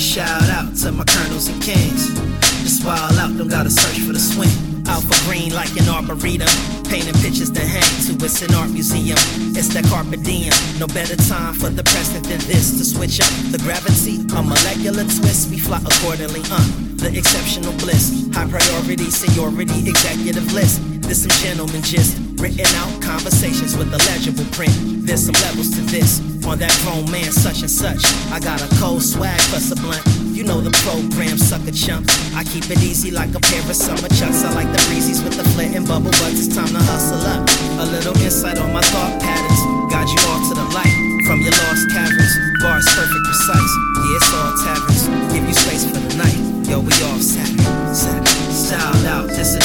Shout 0.00 0.48
out 0.50 0.74
to 0.82 0.92
my 0.92 1.04
colonels 1.04 1.48
and 1.48 1.62
kings. 1.62 2.14
This 2.62 2.84
wild 2.84 3.18
out, 3.18 3.36
don't 3.36 3.48
gotta 3.48 3.70
search 3.70 4.00
for 4.00 4.12
the 4.12 4.20
swing. 4.20 4.69
Alpha 4.90 5.14
green 5.24 5.54
like 5.54 5.70
an 5.78 5.88
arboretum. 5.88 6.50
Painting 6.90 7.14
pictures 7.22 7.50
to 7.50 7.62
hang 7.62 7.86
to, 8.06 8.12
it's 8.24 8.42
an 8.42 8.52
art 8.58 8.70
museum. 8.70 9.16
It's 9.54 9.70
that 9.74 9.86
carpe 9.86 10.18
diem. 10.26 10.50
No 10.82 10.88
better 10.88 11.14
time 11.30 11.54
for 11.54 11.70
the 11.70 11.84
present 11.84 12.26
than 12.26 12.42
this 12.50 12.74
to 12.78 12.84
switch 12.84 13.22
up 13.22 13.30
the 13.54 13.58
gravity. 13.62 14.18
A 14.34 14.42
molecular 14.42 15.06
twist, 15.06 15.48
we 15.48 15.58
fly 15.58 15.78
accordingly. 15.78 16.42
Uh, 16.50 16.66
the 16.98 17.14
exceptional 17.14 17.72
bliss. 17.78 18.26
High 18.34 18.50
priority, 18.50 19.08
seniority, 19.14 19.88
executive 19.88 20.52
list. 20.52 20.82
This 21.06 21.22
some 21.22 21.30
gentleman 21.38 21.82
gist. 21.82 22.18
Written 22.42 22.66
out 22.82 22.90
conversations 23.00 23.76
with 23.76 23.94
a 23.94 24.00
legible 24.10 24.48
print. 24.50 24.74
There's 25.06 25.24
some 25.26 25.38
levels 25.46 25.70
to 25.78 25.82
this. 25.86 26.18
On 26.46 26.58
that 26.58 26.72
grown 26.82 27.06
man, 27.12 27.30
such 27.30 27.60
and 27.60 27.70
such. 27.70 28.02
I 28.32 28.40
got 28.40 28.58
a 28.58 28.68
cold 28.80 29.02
swag 29.02 29.38
plus 29.52 29.70
a 29.70 29.76
blunt. 29.76 30.02
You 30.34 30.42
know 30.42 30.60
the 30.60 30.72
program, 30.82 31.38
sucker 31.38 31.70
chumps. 31.70 32.10
I 32.34 32.42
keep 32.44 32.66
it 32.70 32.82
easy 32.82 33.10
like 33.10 33.34
a 33.36 33.40
pair 33.40 33.60
of 33.60 33.76
summer 33.76 34.08
chucks. 34.18 34.42
I 34.42 34.50
like 34.54 34.66
the 34.72 34.82
breezes 34.88 35.22
with 35.22 35.36
the 35.36 35.44
flint 35.54 35.76
and 35.76 35.86
bubble 35.86 36.10
buds. 36.18 36.40
It's 36.40 36.50
time 36.50 36.72
to 36.72 36.82
hustle 36.90 37.22
up. 37.28 37.44
A 37.78 37.86
little 37.92 38.16
insight 38.24 38.58
on 38.58 38.72
my 38.72 38.80
thought 38.80 39.20
patterns. 39.20 39.60
Guide 39.92 40.08
you 40.08 40.20
all 40.32 40.40
to 40.48 40.54
the 40.56 40.66
light 40.72 40.96
from 41.28 41.44
your 41.44 41.52
lost 41.52 41.86
caverns. 41.92 42.34
Bars 42.64 42.88
perfect, 42.88 43.24
precise. 43.28 43.72
Yeah, 44.00 44.18
it's 44.18 44.30
all 44.32 44.52
taverns. 44.64 45.02
Give 45.30 45.44
you 45.44 45.54
space 45.54 45.84
for 45.86 46.00
the 46.00 46.14
night. 46.16 46.40
Yo, 46.66 46.80
we 46.80 46.90
all 47.04 47.20
Saturday, 47.20 48.32
Style 48.50 49.06
out. 49.06 49.28
This 49.28 49.59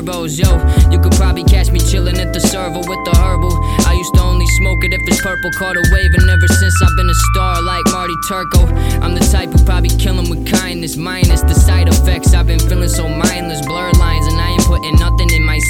turbos, 0.00 0.38
yo. 0.38 0.50
You 0.90 1.00
could 1.00 1.12
probably 1.12 1.44
catch 1.44 1.70
me 1.70 1.78
chillin' 1.78 2.18
at 2.18 2.32
the 2.32 2.40
server 2.40 2.78
with 2.78 3.02
the 3.04 3.16
herbal. 3.16 3.52
I 3.86 3.94
used 3.94 4.14
to 4.14 4.22
only 4.22 4.46
smoke 4.58 4.84
it 4.84 4.92
if 4.92 5.00
it's 5.06 5.20
purple. 5.20 5.50
Caught 5.58 5.76
a 5.76 5.84
wave, 5.92 6.14
and 6.14 6.28
ever 6.30 6.48
since 6.48 6.74
I've 6.82 6.96
been 6.96 7.08
a 7.10 7.14
star 7.32 7.62
like 7.62 7.84
Marty 7.92 8.16
Turco. 8.28 8.66
I'm 9.02 9.14
the 9.14 9.20
type 9.20 9.50
who 9.52 9.62
probably 9.64 9.90
kill 9.90 10.18
'em 10.18 10.30
with 10.30 10.46
kindness, 10.46 10.96
minus 10.96 11.42
the 11.42 11.54
side 11.54 11.88
effects. 11.88 12.34
I've 12.34 12.46
been 12.46 12.60
feeling 12.60 12.88
so 12.88 13.08
mindless, 13.08 13.64
blurred 13.66 13.96
lines, 13.98 14.26
and 14.26 14.40
I 14.40 14.50
ain't 14.50 14.64
putting 14.64 14.99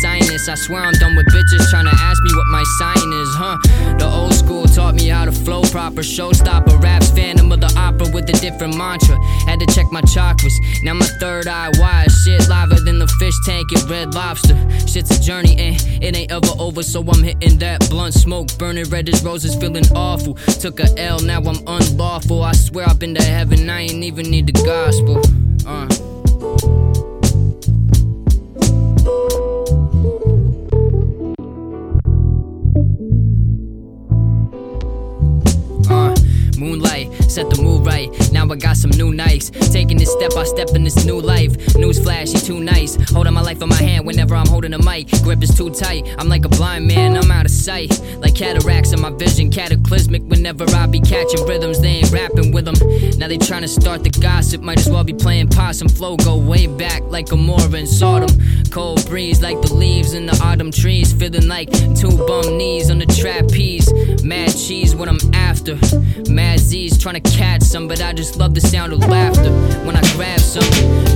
sinus. 0.01 0.49
I 0.49 0.55
swear 0.55 0.83
I'm 0.83 0.93
done 0.95 1.17
with 1.17 1.27
bitches 1.27 1.71
trying 1.71 1.87
to 1.87 1.95
ask 1.95 2.23
me 2.23 2.31
what 2.35 2.47
my 2.49 2.65
sign 2.79 3.13
is, 3.13 3.35
huh? 3.35 3.57
The 3.99 4.07
old 4.07 4.35
school 4.35 4.65
taught 4.67 4.95
me 4.95 5.09
how 5.09 5.25
to 5.25 5.33
flow 5.33 5.63
proper. 5.63 6.03
Showstopper 6.03 6.83
raps, 6.83 7.11
phantom 7.11 7.53
of 7.53 7.61
the 7.61 7.73
opera 7.77 8.07
with 8.13 8.29
a 8.29 8.33
different 8.41 8.77
mantra. 8.77 9.19
Had 9.47 9.61
to 9.61 9.67
check 9.67 9.87
my 9.91 10.03
chakras. 10.03 10.53
Now 10.83 10.95
my 10.95 11.07
third 11.21 11.47
eye 11.49 11.71
wide, 11.79 12.11
shit 12.11 12.49
liver 12.49 12.81
than 12.85 12.99
the 12.99 13.09
fish 13.19 13.35
tank 13.45 13.67
at 13.77 13.89
Red 13.89 14.15
Lobster. 14.15 14.57
Shit's 14.87 15.11
a 15.11 15.21
journey 15.21 15.57
and 15.59 15.77
it 16.03 16.17
ain't 16.17 16.33
ever 16.33 16.53
over, 16.59 16.83
so 16.83 17.01
I'm 17.03 17.23
hitting 17.23 17.59
that 17.59 17.89
blunt 17.91 18.15
smoke, 18.15 18.49
burning 18.59 18.89
red 18.91 19.09
as 19.09 19.23
roses, 19.25 19.55
feeling 19.57 19.85
awful. 19.95 20.35
Took 20.61 20.81
a 20.81 20.89
L, 20.99 21.21
now 21.21 21.39
I'm 21.39 21.61
unlawful. 21.67 22.43
I 22.43 22.53
swear 22.53 22.89
I've 22.89 22.99
been 22.99 23.15
to 23.15 23.23
heaven, 23.23 23.69
I 23.69 23.83
ain't 23.83 24.05
even 24.05 24.31
need 24.31 24.47
the 24.47 24.53
gospel. 24.65 25.21
Uh. 25.67 26.00
Set 37.31 37.49
the 37.49 37.63
mood 37.63 37.87
right. 37.87 38.11
Now 38.33 38.45
I 38.51 38.57
got 38.57 38.77
some 38.77 38.91
new 38.91 39.13
nights. 39.13 39.51
Taking 39.73 39.99
this 39.99 40.13
step, 40.13 40.35
by 40.35 40.45
step 40.45 40.69
in 40.75 40.85
this 40.85 41.05
new 41.05 41.21
life. 41.21 41.53
Newsflash, 41.79 42.35
you 42.35 42.41
too 42.41 42.61
nice. 42.61 42.97
Holding 43.11 43.35
my 43.35 43.41
life 43.41 43.63
in 43.63 43.69
my 43.69 43.77
hand 43.77 44.07
whenever 44.07 44.35
I'm 44.35 44.47
holding 44.47 44.75
a 44.75 44.83
mic. 44.83 45.11
Grip 45.23 45.43
is 45.43 45.57
too 45.57 45.71
tight. 45.71 46.03
I'm 46.19 46.29
like 46.29 46.45
a 46.45 46.49
blind 46.49 46.87
man, 46.87 47.17
I'm 47.17 47.31
out 47.31 47.47
of 47.47 47.53
sight. 47.53 48.01
Like 48.19 48.35
cataracts 48.35 48.93
in 48.93 49.01
my 49.01 49.11
vision, 49.11 49.51
cataclysmic 49.51 50.23
whenever 50.23 50.65
I 50.75 50.87
be 50.87 51.01
catching 51.01 51.47
rhythms. 51.47 51.81
They 51.81 52.01
ain't 52.01 52.11
rapping 52.11 52.53
with 52.53 52.65
them. 52.65 52.75
Now 53.21 53.29
they 53.29 53.37
trying 53.37 53.61
to 53.61 53.69
start 53.69 54.03
the 54.03 54.09
gossip. 54.09 54.63
Might 54.63 54.79
as 54.79 54.89
well 54.89 55.05
be 55.05 55.13
playing 55.13 55.49
possum. 55.49 55.91
Flow 55.91 56.17
go 56.17 56.39
way 56.39 56.67
back 56.67 57.03
like 57.03 57.29
Gomorrah 57.29 57.75
and 57.75 57.87
Sodom. 57.87 58.31
Cold 58.71 59.07
breeze 59.11 59.43
like 59.43 59.61
the 59.61 59.75
leaves 59.75 60.15
in 60.15 60.25
the 60.25 60.33
autumn 60.43 60.71
trees. 60.73 61.13
Feeling 61.13 61.47
like 61.47 61.69
two 61.95 62.17
bum 62.27 62.57
knees 62.57 62.91
on 62.91 62.97
the 62.99 63.05
trapeze. 63.05 63.93
Mad 64.25 64.57
cheese, 64.57 64.97
what 64.97 65.07
I'm 65.07 65.19
after. 65.35 65.77
Mad 66.33 66.61
Z's 66.61 66.97
trying 66.97 67.21
to 67.21 67.31
catch 67.31 67.61
some, 67.61 67.87
but 67.89 68.01
I 68.01 68.15
just 68.15 68.37
love 68.39 68.55
the 68.55 68.61
sound 68.63 68.95
of 68.95 69.01
laughter. 69.01 69.53
When 69.85 69.97
I 69.97 70.01
grab 70.17 70.41
some, 70.41 70.65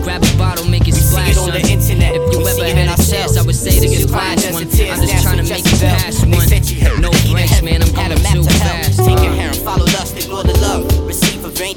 grab 0.02 0.22
a 0.22 0.36
bottle, 0.36 0.68
make 0.68 0.86
it 0.86 0.92
splash. 0.92 1.30
It 1.30 1.38
on 1.38 1.52
the 1.52 1.60
internet. 1.60 2.16
If 2.16 2.32
you 2.34 2.38
We 2.44 2.50
ever 2.68 2.80
had 2.84 3.00
a 3.00 3.02
chance. 3.02 3.38
I 3.38 3.42
would 3.46 3.54
say 3.56 3.80
to 3.80 3.88
We 3.88 3.96
get 3.96 4.10
past 4.12 4.52
one. 4.52 4.64
I'm 4.64 4.68
just 4.68 5.22
trying 5.24 5.38
to 5.38 5.48
make 5.48 5.64
it 5.64 5.80
past 5.80 6.26
one. 6.26 6.48
said 6.48 6.68
you 6.68 6.80
had 6.84 7.00
No 7.00 7.08
breaks, 7.32 7.62
man. 7.62 7.80
I'm 7.80 7.88
a 7.88 7.92
going 7.92 8.10
too 8.28 8.44
to 8.44 8.50
fast. 8.60 8.98
Take 8.98 9.24
your 9.24 9.32
Uh. 9.32 9.40
hair 9.40 9.48
and 9.48 9.56
follow 9.56 9.86
lust, 9.96 10.18
ignore 10.18 10.44
the 10.44 10.52
love. 10.60 10.84
Receive 11.08 11.42
a 11.46 11.48
vain 11.48 11.74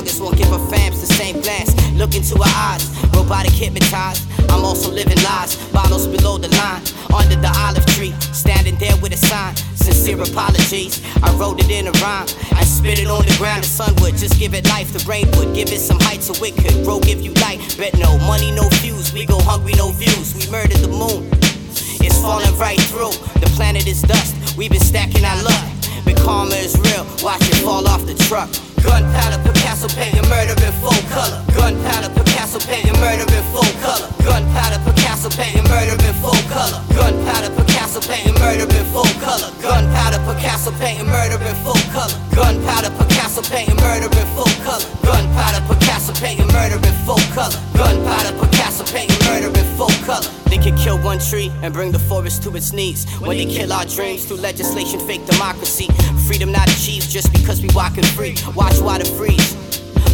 Belongings, 0.00 0.20
won't 0.20 0.38
give 0.38 0.52
a 0.52 0.58
fams 0.72 1.00
the 1.00 1.12
same 1.12 1.42
glance. 1.42 1.76
Look 1.92 2.14
into 2.14 2.34
our 2.40 2.54
eyes, 2.72 2.88
robotic 3.12 3.52
hypnotized. 3.52 4.24
I'm 4.48 4.64
also 4.64 4.90
living 4.90 5.20
lies. 5.22 5.56
Bottles 5.72 6.06
below 6.06 6.38
the 6.38 6.48
line, 6.56 6.80
under 7.12 7.36
the 7.36 7.52
olive 7.60 7.84
tree, 7.84 8.14
standing 8.32 8.76
there 8.76 8.96
with 9.02 9.12
a 9.12 9.18
sign. 9.18 9.54
Sincere 9.76 10.22
apologies. 10.22 11.04
I 11.22 11.34
wrote 11.36 11.60
it 11.60 11.70
in 11.70 11.86
a 11.86 11.92
rhyme. 12.00 12.26
I 12.56 12.64
spit 12.64 12.98
it 12.98 13.08
on 13.08 13.26
the 13.26 13.36
ground. 13.36 13.64
The 13.64 13.68
sun 13.68 13.94
would 14.00 14.16
just 14.16 14.38
give 14.38 14.54
it 14.54 14.66
life. 14.68 14.90
The 14.94 15.04
rain 15.04 15.28
would 15.36 15.54
give 15.54 15.68
it 15.68 15.80
some 15.80 16.00
height 16.00 16.22
so 16.22 16.32
it 16.42 16.56
could 16.56 16.82
grow, 16.82 16.98
give 17.00 17.20
you 17.20 17.34
light. 17.44 17.60
Bet 17.76 17.92
no 17.98 18.16
money, 18.24 18.52
no 18.52 18.70
fuse. 18.80 19.12
We 19.12 19.26
go 19.26 19.38
hungry, 19.40 19.74
no 19.76 19.92
views. 19.92 20.32
We 20.32 20.50
murder 20.50 20.78
the 20.78 20.88
moon. 20.88 21.28
It's 22.00 22.16
falling 22.22 22.56
right 22.56 22.80
through. 22.88 23.12
The 23.36 23.52
planet 23.52 23.86
is 23.86 24.00
dust. 24.00 24.56
We've 24.56 24.70
been 24.70 24.80
stacking 24.80 25.26
our 25.26 25.42
luck. 25.42 25.66
But 26.06 26.16
karma 26.16 26.56
is 26.56 26.72
real. 26.88 27.04
Watch 27.20 27.44
it 27.44 27.60
fall 27.60 27.86
off 27.86 28.06
the 28.06 28.14
truck. 28.24 28.48
Gunpowder, 28.82 29.38
Picasso 29.44 29.88
painting 29.88 30.26
murder 30.28 30.56
in 30.64 30.72
full 30.80 30.96
color. 31.12 31.42
Gunpowder, 31.54 32.10
Picasso 32.16 32.58
painting 32.60 32.96
murder 33.00 33.26
in 33.28 33.44
full 33.52 33.72
color. 33.84 34.08
Gunpowder, 34.24 34.78
Picasso 34.84 35.28
painting 35.30 35.64
murder 35.68 35.96
in 36.00 36.14
full 36.22 36.40
color. 36.48 36.80
Gunpowder, 36.94 37.50
Picasso 37.56 38.00
painting 38.00 38.34
murder 38.38 38.64
in 38.64 38.84
full 38.92 39.10
color. 39.20 39.50
Gunpowder, 39.60 40.20
Picasso 40.26 40.70
painting 40.72 41.06
murder 41.06 41.38
in 41.44 41.56
full 41.64 41.80
color. 41.92 42.16
Gunpowder, 42.34 42.90
Picasso 42.98 43.42
painting 43.42 43.76
murder 43.76 44.08
in 44.08 44.26
full 44.34 44.54
color. 44.64 44.86
Gunpowder, 45.04 45.60
Picasso 45.68 46.12
painting 46.14 46.48
murder 46.48 46.76
in 46.76 46.94
full 47.04 47.22
color. 47.36 47.58
Gunpowder, 47.76 48.32
Picasso 48.40 48.84
painting 48.84 49.20
murder 49.28 49.50
in 49.58 49.66
full 49.76 49.92
color. 50.04 50.39
They 50.50 50.58
could 50.58 50.76
kill 50.76 50.98
one 50.98 51.20
tree 51.20 51.52
and 51.62 51.72
bring 51.72 51.92
the 51.92 51.98
forest 52.00 52.42
to 52.42 52.56
its 52.56 52.72
knees. 52.72 53.08
When 53.20 53.36
they 53.36 53.46
kill 53.46 53.72
our 53.72 53.84
dreams 53.84 54.24
through 54.24 54.38
legislation, 54.38 54.98
fake 55.00 55.24
democracy. 55.24 55.86
Freedom 56.26 56.50
not 56.50 56.68
achieved 56.68 57.08
just 57.08 57.32
because 57.32 57.62
we 57.62 57.68
walking 57.72 58.04
free. 58.04 58.34
Watch 58.56 58.80
water 58.80 59.04
freeze 59.04 59.54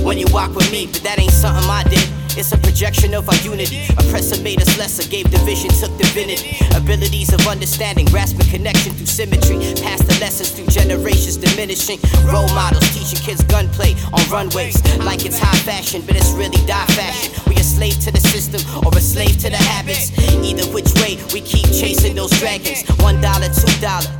when 0.02 0.18
you 0.18 0.26
walk 0.30 0.54
with 0.54 0.70
me, 0.70 0.86
but 0.86 1.02
that 1.02 1.18
ain't 1.18 1.32
something 1.32 1.64
I 1.68 1.82
did. 1.84 2.25
It's 2.36 2.52
a 2.52 2.58
projection 2.58 3.14
of 3.14 3.28
our 3.30 3.36
unity. 3.36 3.88
Oppressor 3.96 4.42
made 4.42 4.60
us 4.60 4.76
lesser, 4.76 5.08
gave 5.08 5.30
division, 5.30 5.70
took 5.70 5.96
divinity. 5.96 6.60
Abilities 6.76 7.32
of 7.32 7.40
understanding, 7.46 8.04
grasping 8.06 8.46
connection 8.46 8.92
through 8.92 9.06
symmetry. 9.06 9.56
Pass 9.80 10.04
the 10.04 10.16
lessons 10.20 10.50
through 10.50 10.66
generations, 10.66 11.38
diminishing. 11.38 11.98
Role 12.24 12.48
models 12.52 12.84
teaching 12.92 13.24
kids 13.24 13.42
gunplay 13.44 13.94
on 14.12 14.20
runways. 14.28 14.76
Like 14.98 15.24
it's 15.24 15.38
high 15.38 15.56
fashion, 15.64 16.02
but 16.06 16.14
it's 16.14 16.32
really 16.32 16.60
die 16.66 16.84
fashion. 16.92 17.32
We 17.48 17.56
a 17.56 17.64
slave 17.64 17.98
to 18.04 18.12
the 18.12 18.20
system 18.20 18.60
or 18.84 18.92
a 18.92 19.00
slave 19.00 19.38
to 19.40 19.48
the 19.48 19.56
habits. 19.56 20.12
Either 20.44 20.66
which 20.76 20.92
way, 21.00 21.16
we 21.32 21.40
keep 21.40 21.64
chasing 21.72 22.14
those 22.14 22.32
dragons. 22.38 22.84
One 23.00 23.20
dollar, 23.22 23.48
two 23.48 23.72
dollar. 23.80 24.12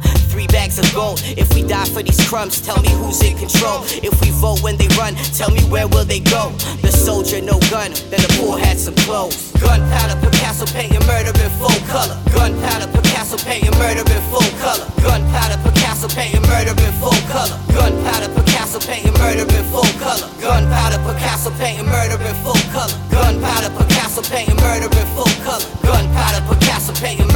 Bags 0.77 0.89
of 0.89 0.95
gold. 0.95 1.23
If 1.39 1.55
we 1.55 1.63
die 1.63 1.87
for 1.87 2.03
these 2.03 2.21
crumbs, 2.29 2.61
tell 2.61 2.81
me 2.83 2.91
who's 2.91 3.23
in 3.23 3.37
control. 3.39 3.85
If 4.05 4.21
we 4.21 4.31
vote 4.31 4.63
when 4.63 4.77
they 4.77 4.89
run, 4.99 5.15
tell 5.33 5.51
me 5.51 5.61
where 5.73 5.89
will 5.89 6.05
they 6.05 6.21
go? 6.21 6.51
The 6.83 6.93
soldier, 6.93 7.41
no 7.41 7.59
gun, 7.71 7.93
then 8.11 8.21
the 8.21 8.31
poor 8.37 8.59
had 8.59 8.79
some 8.79 8.95
clothes. 9.07 9.53
Gunpowder, 9.57 10.21
Picasso 10.21 10.67
painting 10.67 11.01
murder 11.07 11.33
in 11.33 11.51
full 11.57 11.81
color. 11.89 12.17
Gunpowder, 12.33 12.89
Picasso 12.93 13.37
painting 13.39 13.73
murder 13.79 14.05
in 14.05 14.23
full 14.29 14.51
color. 14.61 14.85
Gunpowder, 15.01 15.59
Picasso 15.65 16.09
painting 16.09 16.45
murder 16.45 16.77
in 16.77 16.93
full 17.01 17.21
color. 17.33 17.57
Gunpowder, 17.73 18.29
Picasso 18.37 18.79
painting 18.81 19.17
murder 19.17 19.49
in 19.49 19.65
full 19.73 19.89
color. 20.05 20.29
Gunpowder, 20.41 21.01
Picasso 21.09 21.51
painting 21.57 21.87
murder 21.87 22.21
in 22.21 22.37
full 22.45 22.61
color. 22.77 22.97
Gunpowder, 23.13 23.71
Picasso 23.81 24.21
painting 24.29 24.57
murder 24.61 24.91
in 24.93 25.07
full 25.17 25.33
color. 25.41 25.67
Gunpowder, 25.83 26.43
Picasso 26.45 26.93
painting 27.01 27.27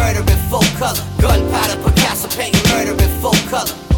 Paint 2.37 2.55
murder 2.71 2.93
in 2.93 3.21
full 3.21 3.35
color. 3.49 3.90